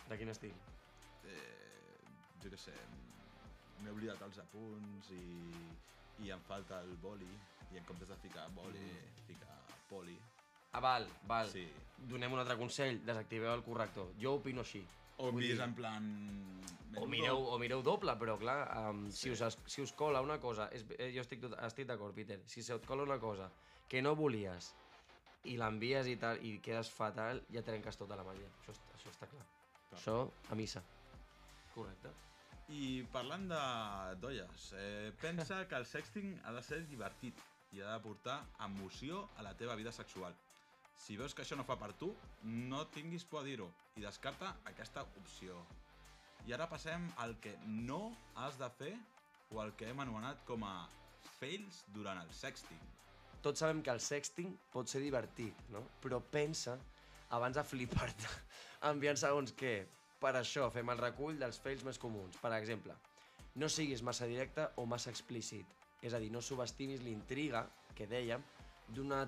De 0.10 0.18
quin 0.20 0.30
estil? 0.34 0.54
Eh, 1.24 1.98
jo 2.44 2.50
què 2.52 2.58
sé, 2.60 2.74
m'he 3.82 3.92
oblidat 3.94 4.22
els 4.28 4.40
apunts 4.44 5.10
i, 5.16 5.24
i 6.26 6.32
em 6.36 6.42
falta 6.48 6.82
el 6.84 6.96
boli 7.02 7.30
i 7.72 7.80
en 7.80 7.86
comptes 7.88 8.10
de 8.12 8.18
ficar 8.22 8.50
boli, 8.56 8.80
Mm. 8.84 9.26
ficar 9.28 9.56
poli. 9.90 10.18
Ah, 10.74 10.80
val, 10.82 11.08
val. 11.30 11.50
Sí. 11.50 11.68
Donem 12.10 12.34
un 12.34 12.40
altre 12.42 12.58
consell, 12.58 13.00
desactiveu 13.06 13.54
el 13.54 13.64
corrector. 13.64 14.12
Jo 14.20 14.36
opino 14.40 14.62
així. 14.62 14.84
O 15.18 15.32
dir- 15.32 15.60
en 15.62 15.74
plan... 15.78 16.08
O 16.98 17.08
mireu, 17.08 17.38
o 17.54 17.58
mireu 17.62 17.82
doble, 17.86 18.14
però 18.20 18.36
clar, 18.38 18.58
um, 18.90 19.06
sí. 19.10 19.30
si, 19.30 19.32
us, 19.34 19.58
si 19.66 19.82
us 19.82 19.94
cola 19.94 20.22
una 20.22 20.40
cosa... 20.40 20.68
És, 20.74 20.84
eh, 20.98 21.12
jo 21.16 21.22
estic, 21.22 21.44
estic 21.66 21.88
d'acord, 21.88 22.14
Peter. 22.14 22.40
Si 22.46 22.62
se 22.62 22.74
et 22.76 22.86
cola 22.86 23.04
una 23.04 23.20
cosa 23.20 23.48
que 23.88 24.02
no 24.02 24.16
volies 24.16 24.74
i 25.50 25.56
l'envies 25.60 26.08
i 26.08 26.18
tal, 26.20 26.40
i 26.46 26.58
quedes 26.64 26.92
fatal, 26.94 27.42
ja 27.52 27.64
trenques 27.66 28.00
tota 28.00 28.18
la 28.20 28.26
màgia. 28.28 28.50
Això, 28.62 28.76
això 28.96 29.12
està 29.12 29.30
clar. 29.32 29.46
Clar. 29.90 30.00
Això, 30.00 30.18
a 30.50 30.60
missa. 30.60 30.84
Correcte. 31.74 32.14
I 32.72 33.04
parlant 33.12 33.50
de 33.50 33.64
dolles, 34.24 34.70
eh, 34.80 35.12
pensa 35.22 35.64
que 35.70 35.76
el 35.76 35.86
sexting 35.86 36.38
ha 36.46 36.54
de 36.56 36.64
ser 36.64 36.84
divertit 36.88 37.42
i 37.74 37.82
ha 37.82 37.92
de 37.92 38.02
portar 38.06 38.40
emoció 38.66 39.28
a 39.38 39.44
la 39.44 39.56
teva 39.58 39.76
vida 39.76 39.92
sexual. 39.92 40.36
Si 40.96 41.18
veus 41.18 41.34
que 41.34 41.42
això 41.44 41.58
no 41.58 41.66
fa 41.68 41.76
per 41.82 41.92
tu, 42.00 42.14
no 42.44 42.86
tinguis 42.96 43.26
por 43.26 43.42
a 43.42 43.48
dir-ho 43.48 43.68
i 43.98 44.06
descarta 44.06 44.54
aquesta 44.70 45.04
opció. 45.20 45.58
I 46.48 46.54
ara 46.54 46.70
passem 46.70 47.10
al 47.24 47.36
que 47.44 47.56
no 47.66 48.14
has 48.36 48.60
de 48.62 48.70
fer 48.78 48.94
o 49.52 49.62
el 49.64 49.74
que 49.80 49.90
hem 49.90 50.00
anomenat 50.04 50.44
com 50.48 50.64
a 50.68 50.76
fails 51.40 51.84
durant 51.96 52.20
el 52.22 52.32
sexting. 52.36 52.80
Tots 53.44 53.60
sabem 53.60 53.82
que 53.84 53.92
el 53.92 54.00
sexting 54.00 54.54
pot 54.72 54.88
ser 54.88 55.02
divertit, 55.04 55.58
no? 55.74 55.82
Però 56.04 56.22
pensa, 56.32 56.78
abans 57.36 57.58
de 57.60 57.64
flipar-te, 57.68 58.30
enviant 58.92 59.20
segons 59.20 59.52
què. 59.60 59.76
Per 60.24 60.32
això 60.40 60.70
fem 60.72 60.88
el 60.94 61.02
recull 61.02 61.36
dels 61.42 61.58
fails 61.60 61.84
més 61.84 62.00
comuns. 62.00 62.38
Per 62.40 62.54
exemple, 62.56 62.96
no 63.60 63.68
siguis 63.70 64.02
massa 64.08 64.28
directe 64.32 64.70
o 64.80 64.86
massa 64.88 65.12
explícit. 65.12 65.68
És 66.04 66.16
a 66.16 66.20
dir, 66.24 66.30
no 66.32 66.40
subestimis 66.44 67.04
l'intriga, 67.04 67.66
que 67.96 68.08
dèiem, 68.08 68.42
d'una 68.96 69.22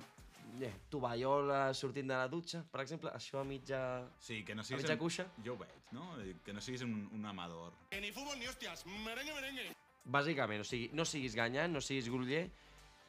eh, 0.63 0.71
tovallola 0.91 1.73
sortint 1.75 2.07
de 2.09 2.15
la 2.15 2.29
dutxa, 2.31 2.63
per 2.71 2.81
exemple, 2.85 3.11
això 3.15 3.41
a 3.41 3.45
mitja... 3.47 3.79
Sí, 4.23 4.41
que 4.47 4.55
no 4.55 4.63
A 4.63 4.67
siguis... 4.67 4.83
mitja 4.85 4.95
un- 4.95 5.01
cuixa? 5.03 5.25
Jo 5.43 5.53
ho 5.55 5.59
veig, 5.59 5.75
no? 5.95 6.07
Que 6.47 6.55
no 6.55 6.63
siguis 6.63 6.83
un, 6.87 6.95
un 7.15 7.27
amador. 7.27 7.75
Que 7.91 7.99
ni 8.03 8.11
fútbol 8.15 8.39
ni 8.39 8.47
hostias, 8.47 8.85
merengue, 9.03 9.35
merengue. 9.35 9.67
Bàsicament, 10.05 10.63
o 10.63 10.67
sigui, 10.67 10.89
no 10.95 11.03
siguis 11.07 11.35
ganyant, 11.35 11.71
no 11.75 11.81
siguis 11.83 12.07
gruller, 12.11 12.45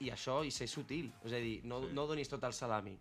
i 0.00 0.10
això, 0.10 0.44
i 0.44 0.50
ser 0.50 0.66
sutil. 0.68 1.10
És 1.24 1.32
a 1.32 1.36
dir, 1.42 1.60
no, 1.64 1.80
Sí. 1.86 1.92
no 1.94 2.06
donis 2.06 2.28
tot 2.28 2.42
el 2.44 2.52
salami. 2.52 2.96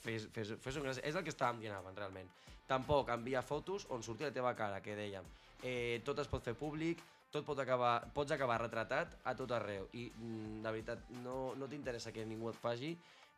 Fes, 0.00 0.28
fes, 0.32 0.54
fes 0.60 0.76
un 0.76 0.84
gràcia. 0.84 1.04
És 1.04 1.14
el 1.14 1.22
que 1.24 1.30
estàvem 1.30 1.60
dient 1.60 1.74
abans, 1.76 1.96
realment. 1.98 2.28
Tampoc 2.66 3.08
enviar 3.10 3.42
fotos 3.42 3.86
on 3.90 4.02
surti 4.02 4.24
la 4.24 4.32
teva 4.32 4.54
cara, 4.56 4.80
que 4.82 4.94
dèiem. 4.96 5.24
Eh, 5.62 6.00
tot 6.04 6.18
es 6.18 6.28
pot 6.28 6.42
fer 6.42 6.54
públic, 6.54 6.98
tot 7.30 7.44
pot 7.44 7.58
acabar, 7.58 8.10
pots 8.14 8.32
acabar 8.32 8.60
retratat 8.60 9.18
a 9.24 9.34
tot 9.36 9.50
arreu. 9.52 9.88
I, 9.92 10.10
mm, 10.16 10.62
de 10.62 10.70
veritat, 10.70 11.10
no, 11.22 11.54
no 11.54 11.68
t'interessa 11.68 12.10
que 12.12 12.24
ningú 12.24 12.48
et 12.50 12.56
faci 12.56 12.96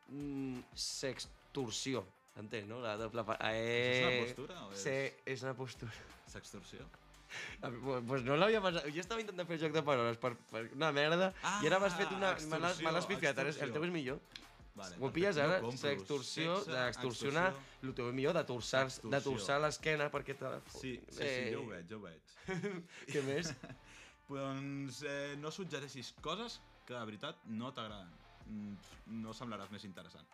mm, 0.09 0.59
sextorsió. 0.73 2.03
Entens, 2.35 2.67
no? 2.67 2.79
La 2.81 2.95
doble... 2.97 3.21
Eh, 3.51 3.99
és 3.99 4.05
una 4.07 4.25
postura 4.25 4.65
o 4.65 4.71
és- 4.71 4.79
Sí, 4.81 4.97
és 5.25 5.43
una 5.43 5.53
postura. 5.53 5.91
Sextorsió. 6.25 6.79
Pues 8.07 8.23
no 8.27 8.35
l'havia 8.37 8.61
pensat. 8.61 8.87
Jo 8.93 9.03
estava 9.03 9.21
intentant 9.23 9.47
fer 9.47 9.57
joc 9.61 9.73
de 9.75 9.83
paraules 9.85 10.17
per, 10.21 10.33
per 10.51 10.65
una 10.75 10.91
merda 10.95 11.31
Ah, 11.43 11.59
i 11.63 11.67
ara 11.69 11.79
m'has 11.79 11.95
fet 11.97 12.11
una... 12.11 12.33
Me 12.51 12.91
l'has 12.95 13.07
pifiat, 13.09 13.37
ara 13.39 13.53
el 13.53 13.71
teu 13.75 13.85
és 13.87 13.93
millor. 13.93 14.19
Vale, 14.75 14.95
Ho 14.99 15.11
pilles 15.13 15.37
ara? 15.37 15.59
no. 15.61 15.69
Sextorsió, 15.77 16.55
d'extorsionar, 16.65 17.51
el 17.85 17.93
teu 17.93 18.07
és 18.09 18.15
millor, 18.17 18.33
de 18.33 18.43
torçar 19.21 19.59
l'esquena 19.61 20.09
perquè 20.09 20.33
te 20.39 20.49
la... 20.49 20.59
Sí, 20.73 20.95
sí, 21.09 21.19
sí, 21.21 21.51
jo 21.53 21.61
ho 21.61 21.67
veig, 21.69 21.85
jo 21.91 21.99
ho 21.99 22.05
veig. 22.07 22.33
Què 23.13 23.21
més? 23.27 23.51
doncs 24.33 25.03
eh, 25.05 25.35
no 25.37 25.51
suggereixis 25.53 26.13
coses 26.25 26.59
que 26.87 26.95
de 26.95 27.03
veritat 27.05 27.43
no 27.45 27.69
t'agraden. 27.71 28.09
Mm, 28.49 28.73
No 29.23 29.31
semblaràs 29.37 29.69
més 29.71 29.85
interessant. 29.85 30.25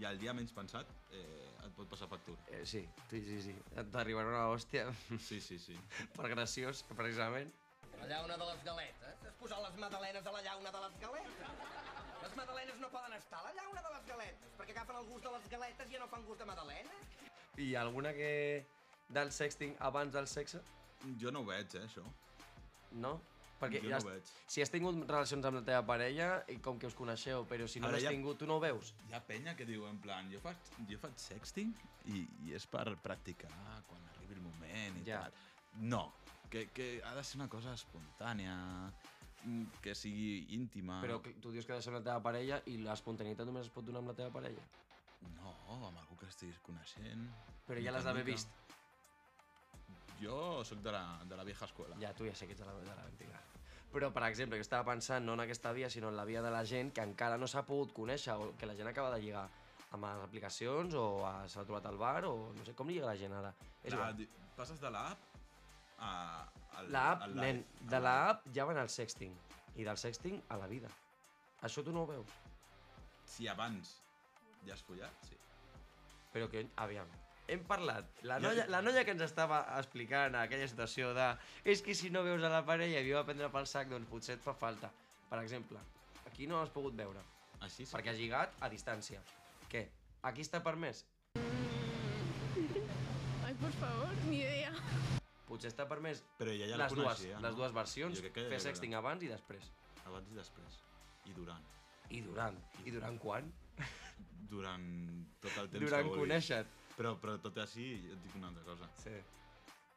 I 0.00 0.06
el 0.08 0.18
dia 0.18 0.32
menys 0.32 0.52
pensat 0.56 0.88
eh, 1.12 1.66
et 1.66 1.74
pot 1.76 1.88
passar 1.90 2.08
factura. 2.10 2.38
Eh, 2.50 2.64
sí, 2.66 2.82
sí, 3.10 3.20
sí, 3.26 3.40
sí. 3.44 3.54
T'arribarà 3.92 4.30
una 4.32 4.46
hòstia 4.50 4.86
Sí, 5.28 5.40
sí, 5.40 5.58
sí. 5.58 5.76
per 6.16 6.30
graciós, 6.32 6.84
precisament. 6.96 7.52
La 8.00 8.08
llauna 8.10 8.38
de 8.40 8.48
les 8.48 8.64
galetes? 8.66 9.24
Has 9.28 9.36
posat 9.38 9.62
les 9.62 9.76
madalenes 9.78 10.26
a 10.26 10.32
la 10.34 10.42
llauna 10.42 10.72
de 10.74 10.84
les 10.86 11.00
galetes? 11.04 11.56
Les 12.22 12.36
madalenes 12.38 12.78
no 12.80 12.88
poden 12.90 13.12
estar 13.18 13.40
a 13.42 13.48
la 13.48 13.52
llauna 13.58 13.82
de 13.82 13.92
les 13.96 14.06
galetes, 14.08 14.54
perquè 14.58 14.74
agafen 14.76 14.98
el 15.02 15.10
gust 15.10 15.26
de 15.28 15.34
les 15.36 15.50
galetes 15.56 15.90
i 15.90 15.98
ja 15.98 16.00
no 16.02 16.08
fan 16.10 16.24
gust 16.26 16.42
de 16.42 16.48
madalena. 16.48 17.02
I 17.58 17.74
alguna 17.76 18.14
que... 18.16 18.32
del 19.12 19.30
sexting 19.32 19.76
abans 19.78 20.12
del 20.12 20.26
sexe? 20.26 20.62
Jo 21.20 21.30
no 21.30 21.42
ho 21.42 21.44
veig, 21.44 21.74
eh, 21.76 21.84
això. 21.84 22.02
No? 23.04 23.20
Perquè 23.62 23.80
Jo 23.82 23.88
ja 23.88 23.96
no 23.96 23.96
has- 23.98 24.04
veig. 24.08 24.30
si 24.46 24.62
has 24.62 24.70
tingut 24.70 24.96
relacions 25.08 25.44
amb 25.46 25.56
la 25.60 25.62
teva 25.64 25.84
parella, 25.86 26.44
i 26.48 26.56
com 26.58 26.78
que 26.78 26.86
us 26.90 26.94
coneixeu, 26.98 27.44
però 27.46 27.68
si 27.68 27.80
no 27.80 27.90
l'has 27.92 28.02
ja- 28.02 28.10
tingut, 28.10 28.38
tu 28.38 28.46
no 28.46 28.56
ho 28.56 28.60
veus? 28.60 28.94
Hi 29.08 29.14
ha 29.14 29.20
penya 29.24 29.54
que 29.56 29.64
diu, 29.64 29.86
en 29.86 29.98
plan, 30.02 30.30
jo 30.32 30.40
faig, 30.40 30.56
jo 30.88 30.98
faig 30.98 31.16
sexting 31.16 31.72
i, 32.06 32.26
i 32.48 32.52
és 32.58 32.66
per 32.66 32.96
practicar 32.96 33.52
quan 33.86 34.02
arribi 34.16 34.34
el 34.34 34.40
moment 34.42 34.98
i 34.98 35.04
Ja. 35.06 35.22
tal. 35.22 35.32
No, 35.80 36.12
que, 36.50 36.68
que 36.70 37.00
ha 37.04 37.14
de 37.14 37.22
ser 37.24 37.38
una 37.40 37.48
cosa 37.48 37.72
espontània, 37.72 38.92
mm, 39.44 39.64
que 39.80 39.94
sigui 39.94 40.46
íntima. 40.50 41.00
Però 41.02 41.20
tu 41.40 41.50
dius 41.52 41.64
que 41.64 41.72
ha 41.72 41.76
de 41.76 41.82
ser 41.82 41.92
la 41.94 42.02
teva 42.02 42.20
parella 42.22 42.60
i 42.66 42.76
l'espontaneïtat 42.78 43.46
només 43.46 43.66
es 43.66 43.70
pot 43.72 43.84
donar 43.84 44.00
amb 44.00 44.08
la 44.08 44.14
teva 44.14 44.30
parella. 44.30 44.62
No, 45.36 45.54
amb 45.86 45.96
algú 45.98 46.16
que 46.18 46.26
estiguis 46.26 46.58
coneixent. 46.58 47.30
Però 47.66 47.80
ja 47.80 47.92
l'has 47.92 48.04
d'haver 48.04 48.24
vist. 48.24 48.48
Jo 50.20 50.62
sóc 50.64 50.78
de 50.82 50.92
la, 50.92 51.24
de 51.24 51.36
la 51.36 51.42
vieja 51.44 51.64
escuela. 51.64 51.96
Ja, 51.98 52.12
tu 52.14 52.24
ja 52.28 52.34
sé 52.34 52.46
que 52.46 52.52
ets 52.52 52.60
de 52.60 52.66
la, 52.66 52.74
de 52.78 52.94
l'antiga. 52.94 53.40
Però, 53.92 54.08
per 54.12 54.22
exemple, 54.24 54.56
que 54.56 54.64
estava 54.64 54.86
pensant 54.88 55.26
no 55.26 55.34
en 55.36 55.42
aquesta 55.44 55.72
via, 55.76 55.90
sinó 55.92 56.08
en 56.08 56.16
la 56.16 56.24
via 56.24 56.40
de 56.40 56.50
la 56.50 56.62
gent 56.64 56.94
que 56.96 57.04
encara 57.04 57.36
no 57.36 57.48
s'ha 57.50 57.64
pogut 57.68 57.92
conèixer, 57.92 58.32
o 58.40 58.54
que 58.56 58.68
la 58.68 58.76
gent 58.78 58.88
acaba 58.88 59.10
de 59.12 59.20
lligar 59.20 59.44
amb 59.92 60.06
les 60.06 60.22
aplicacions, 60.24 60.94
o 60.96 61.04
s'ha 61.52 61.64
trobat 61.68 61.86
al 61.90 61.98
bar, 62.00 62.24
o 62.24 62.52
no 62.56 62.64
sé, 62.64 62.72
com 62.78 62.88
lliga 62.88 63.10
la 63.10 63.18
gent 63.20 63.34
ara? 63.36 63.52
És 63.82 63.92
La, 63.92 64.08
igual. 64.08 64.28
passes 64.56 64.80
de 64.80 64.92
l'app 64.94 65.28
a... 65.98 66.12
L'app, 66.88 67.26
nen, 67.36 67.60
de 67.90 68.00
l'app 68.00 68.46
ja 68.56 68.64
van 68.64 68.80
al 68.80 68.88
sexting, 68.88 69.34
i 69.76 69.84
del 69.84 70.00
sexting 70.00 70.40
a 70.48 70.56
la 70.56 70.70
vida. 70.70 70.88
Això 71.62 71.84
tu 71.84 71.92
no 71.92 72.06
ho 72.06 72.08
veus? 72.08 72.32
Si 73.28 73.44
abans 73.48 73.98
ja 74.64 74.72
has 74.72 74.82
follat, 74.88 75.28
sí. 75.28 75.36
Però 76.32 76.48
que, 76.48 76.64
aviam, 76.80 77.12
hem 77.48 77.62
parlat. 77.64 78.06
La 78.22 78.38
Ja- 78.40 78.48
noia, 78.48 78.66
la 78.68 78.82
noia 78.82 79.04
que 79.04 79.10
ens 79.12 79.22
estava 79.22 79.62
explicant 79.78 80.34
aquella 80.36 80.68
situació 80.68 81.12
de 81.14 81.36
és 81.64 81.82
que 81.82 81.94
si 81.94 82.10
no 82.10 82.22
veus 82.22 82.42
a 82.42 82.48
la 82.48 82.64
parella 82.64 83.00
i 83.00 83.04
viu 83.04 83.18
a 83.18 83.24
prendre 83.24 83.50
pel 83.50 83.66
sac, 83.66 83.88
doncs 83.88 84.08
potser 84.08 84.34
et 84.38 84.42
fa 84.44 84.54
falta. 84.54 84.90
Per 85.28 85.38
exemple, 85.42 85.78
aquí 86.26 86.46
no 86.46 86.60
has 86.60 86.70
pogut 86.70 86.94
veure. 86.94 87.20
Així 87.60 87.86
sí. 87.86 87.92
Perquè 87.94 88.10
has 88.10 88.18
lligat 88.18 88.54
a 88.60 88.68
distància. 88.68 89.20
Què? 89.70 89.88
Aquí 90.22 90.42
està 90.42 90.62
permès? 90.62 91.04
Ai, 93.44 93.54
por 93.54 93.72
favor, 93.80 94.12
ni 94.28 94.40
idea. 94.42 94.72
Potser 95.48 95.70
està 95.72 95.84
permès 95.88 96.22
Però 96.38 96.50
ella 96.50 96.66
la 96.76 96.84
les, 96.86 96.94
dues, 96.94 97.04
coneixia, 97.04 97.40
les 97.40 97.50
no? 97.52 97.58
dues 97.58 97.72
versions, 97.76 98.20
que 98.22 98.30
fer 98.32 98.46
era- 98.46 98.60
sexting 98.60 98.94
abans 98.94 99.22
i 99.22 99.28
després. 99.28 99.70
Abans 100.06 100.30
i 100.30 100.34
després. 100.34 100.78
I 101.26 101.32
durant. 101.36 101.64
I 102.10 102.20
durant. 102.20 102.58
I 102.84 102.90
durant 102.90 103.18
quan? 103.18 103.52
Durant 104.52 104.86
tot 105.40 105.56
el 105.62 105.68
temps 105.70 105.80
Durant 105.86 106.02
que 106.02 106.08
vulguis. 106.08 106.22
conèixer-te. 106.26 106.70
Però, 106.96 107.14
però 107.20 107.38
tot 107.40 107.56
i 107.56 107.62
així, 107.64 107.86
et 108.12 108.20
dic 108.24 108.34
una 108.40 108.50
altra 108.52 108.66
cosa. 108.66 108.90
Sí. 109.02 109.14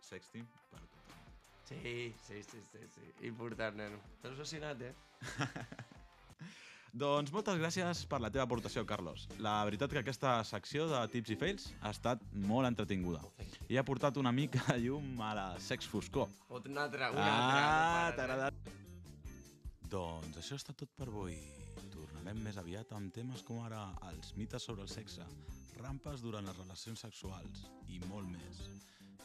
Sexting 0.05 0.45
per 0.71 0.79
tothom. 0.83 1.25
Sí, 1.65 2.13
sí, 2.21 2.43
sí, 2.45 2.61
sí, 2.71 2.85
sí. 2.93 3.09
Important, 3.27 3.77
nen. 3.81 3.99
T'has 4.21 4.35
obsessionat, 4.35 4.81
eh? 4.85 4.93
Doncs 6.95 7.33
moltes 7.35 7.57
gràcies 7.59 8.05
per 8.07 8.21
la 8.23 8.29
teva 8.31 8.45
aportació, 8.45 8.85
Carlos. 8.87 9.25
La 9.43 9.57
veritat 9.67 9.91
que 9.91 9.99
aquesta 9.99 10.37
secció 10.47 10.85
de 10.87 11.01
tips 11.11 11.33
i 11.33 11.37
fails 11.41 11.65
ha 11.81 11.91
estat 11.91 12.23
molt 12.47 12.69
entretinguda 12.69 13.19
i 13.67 13.75
ha 13.75 13.83
portat 13.83 14.15
una 14.21 14.31
mica 14.31 14.63
de 14.69 14.77
llum 14.85 15.19
a 15.19 15.33
la 15.35 15.45
sex 15.59 15.91
foscor. 15.91 16.31
Una 16.47 16.85
altra, 16.85 17.11
una 17.11 17.27
ah, 17.27 18.07
altra. 18.07 18.15
t'ha 18.15 18.29
no 18.29 18.39
pares, 18.39 18.55
agradat? 18.55 18.73
Doncs 19.91 20.39
això 20.39 20.55
estat 20.61 20.79
tot 20.85 20.95
per 20.95 21.11
avui. 21.11 21.35
Tornarem 22.25 22.47
més 22.47 22.57
aviat 22.57 22.91
amb 22.97 23.11
temes 23.13 23.43
com 23.45 23.59
ara 23.61 23.79
els 24.07 24.31
mites 24.33 24.63
sobre 24.65 24.81
el 24.81 24.89
sexe, 24.89 25.21
rampes 25.77 26.23
durant 26.25 26.47
les 26.49 26.57
relacions 26.57 27.03
sexuals 27.05 27.67
i 27.93 27.99
molt 28.09 28.25
més. 28.31 28.61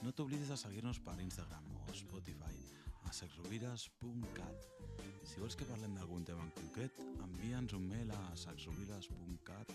No 0.04 0.12
t'oblidis 0.12 0.52
de 0.52 0.58
seguir-nos 0.60 1.00
per 1.06 1.14
Instagram 1.24 1.70
o 1.78 1.94
Spotify 1.96 2.52
a 3.08 3.14
sexrovires.cat. 3.16 4.68
Si 5.24 5.40
vols 5.40 5.56
que 5.56 5.70
parlem 5.70 5.96
d'algun 5.96 6.28
tema 6.28 6.44
en 6.44 6.52
concret, 6.60 7.00
envia'ns 7.24 7.72
un 7.80 7.88
mail 7.88 8.12
a 8.18 8.20
sexrovires.cat 8.44 9.72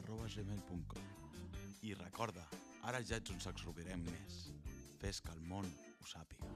arroba 0.00 0.32
gmail.com 0.32 1.12
I 1.90 1.92
recorda, 2.00 2.48
ara 2.88 3.04
ja 3.04 3.20
ets 3.20 3.36
un 3.36 3.44
sexrovirem 3.50 4.08
més. 4.08 4.46
Fes 5.04 5.20
que 5.20 5.36
el 5.36 5.44
món 5.52 5.68
ho 5.68 6.08
sàpiga. 6.16 6.48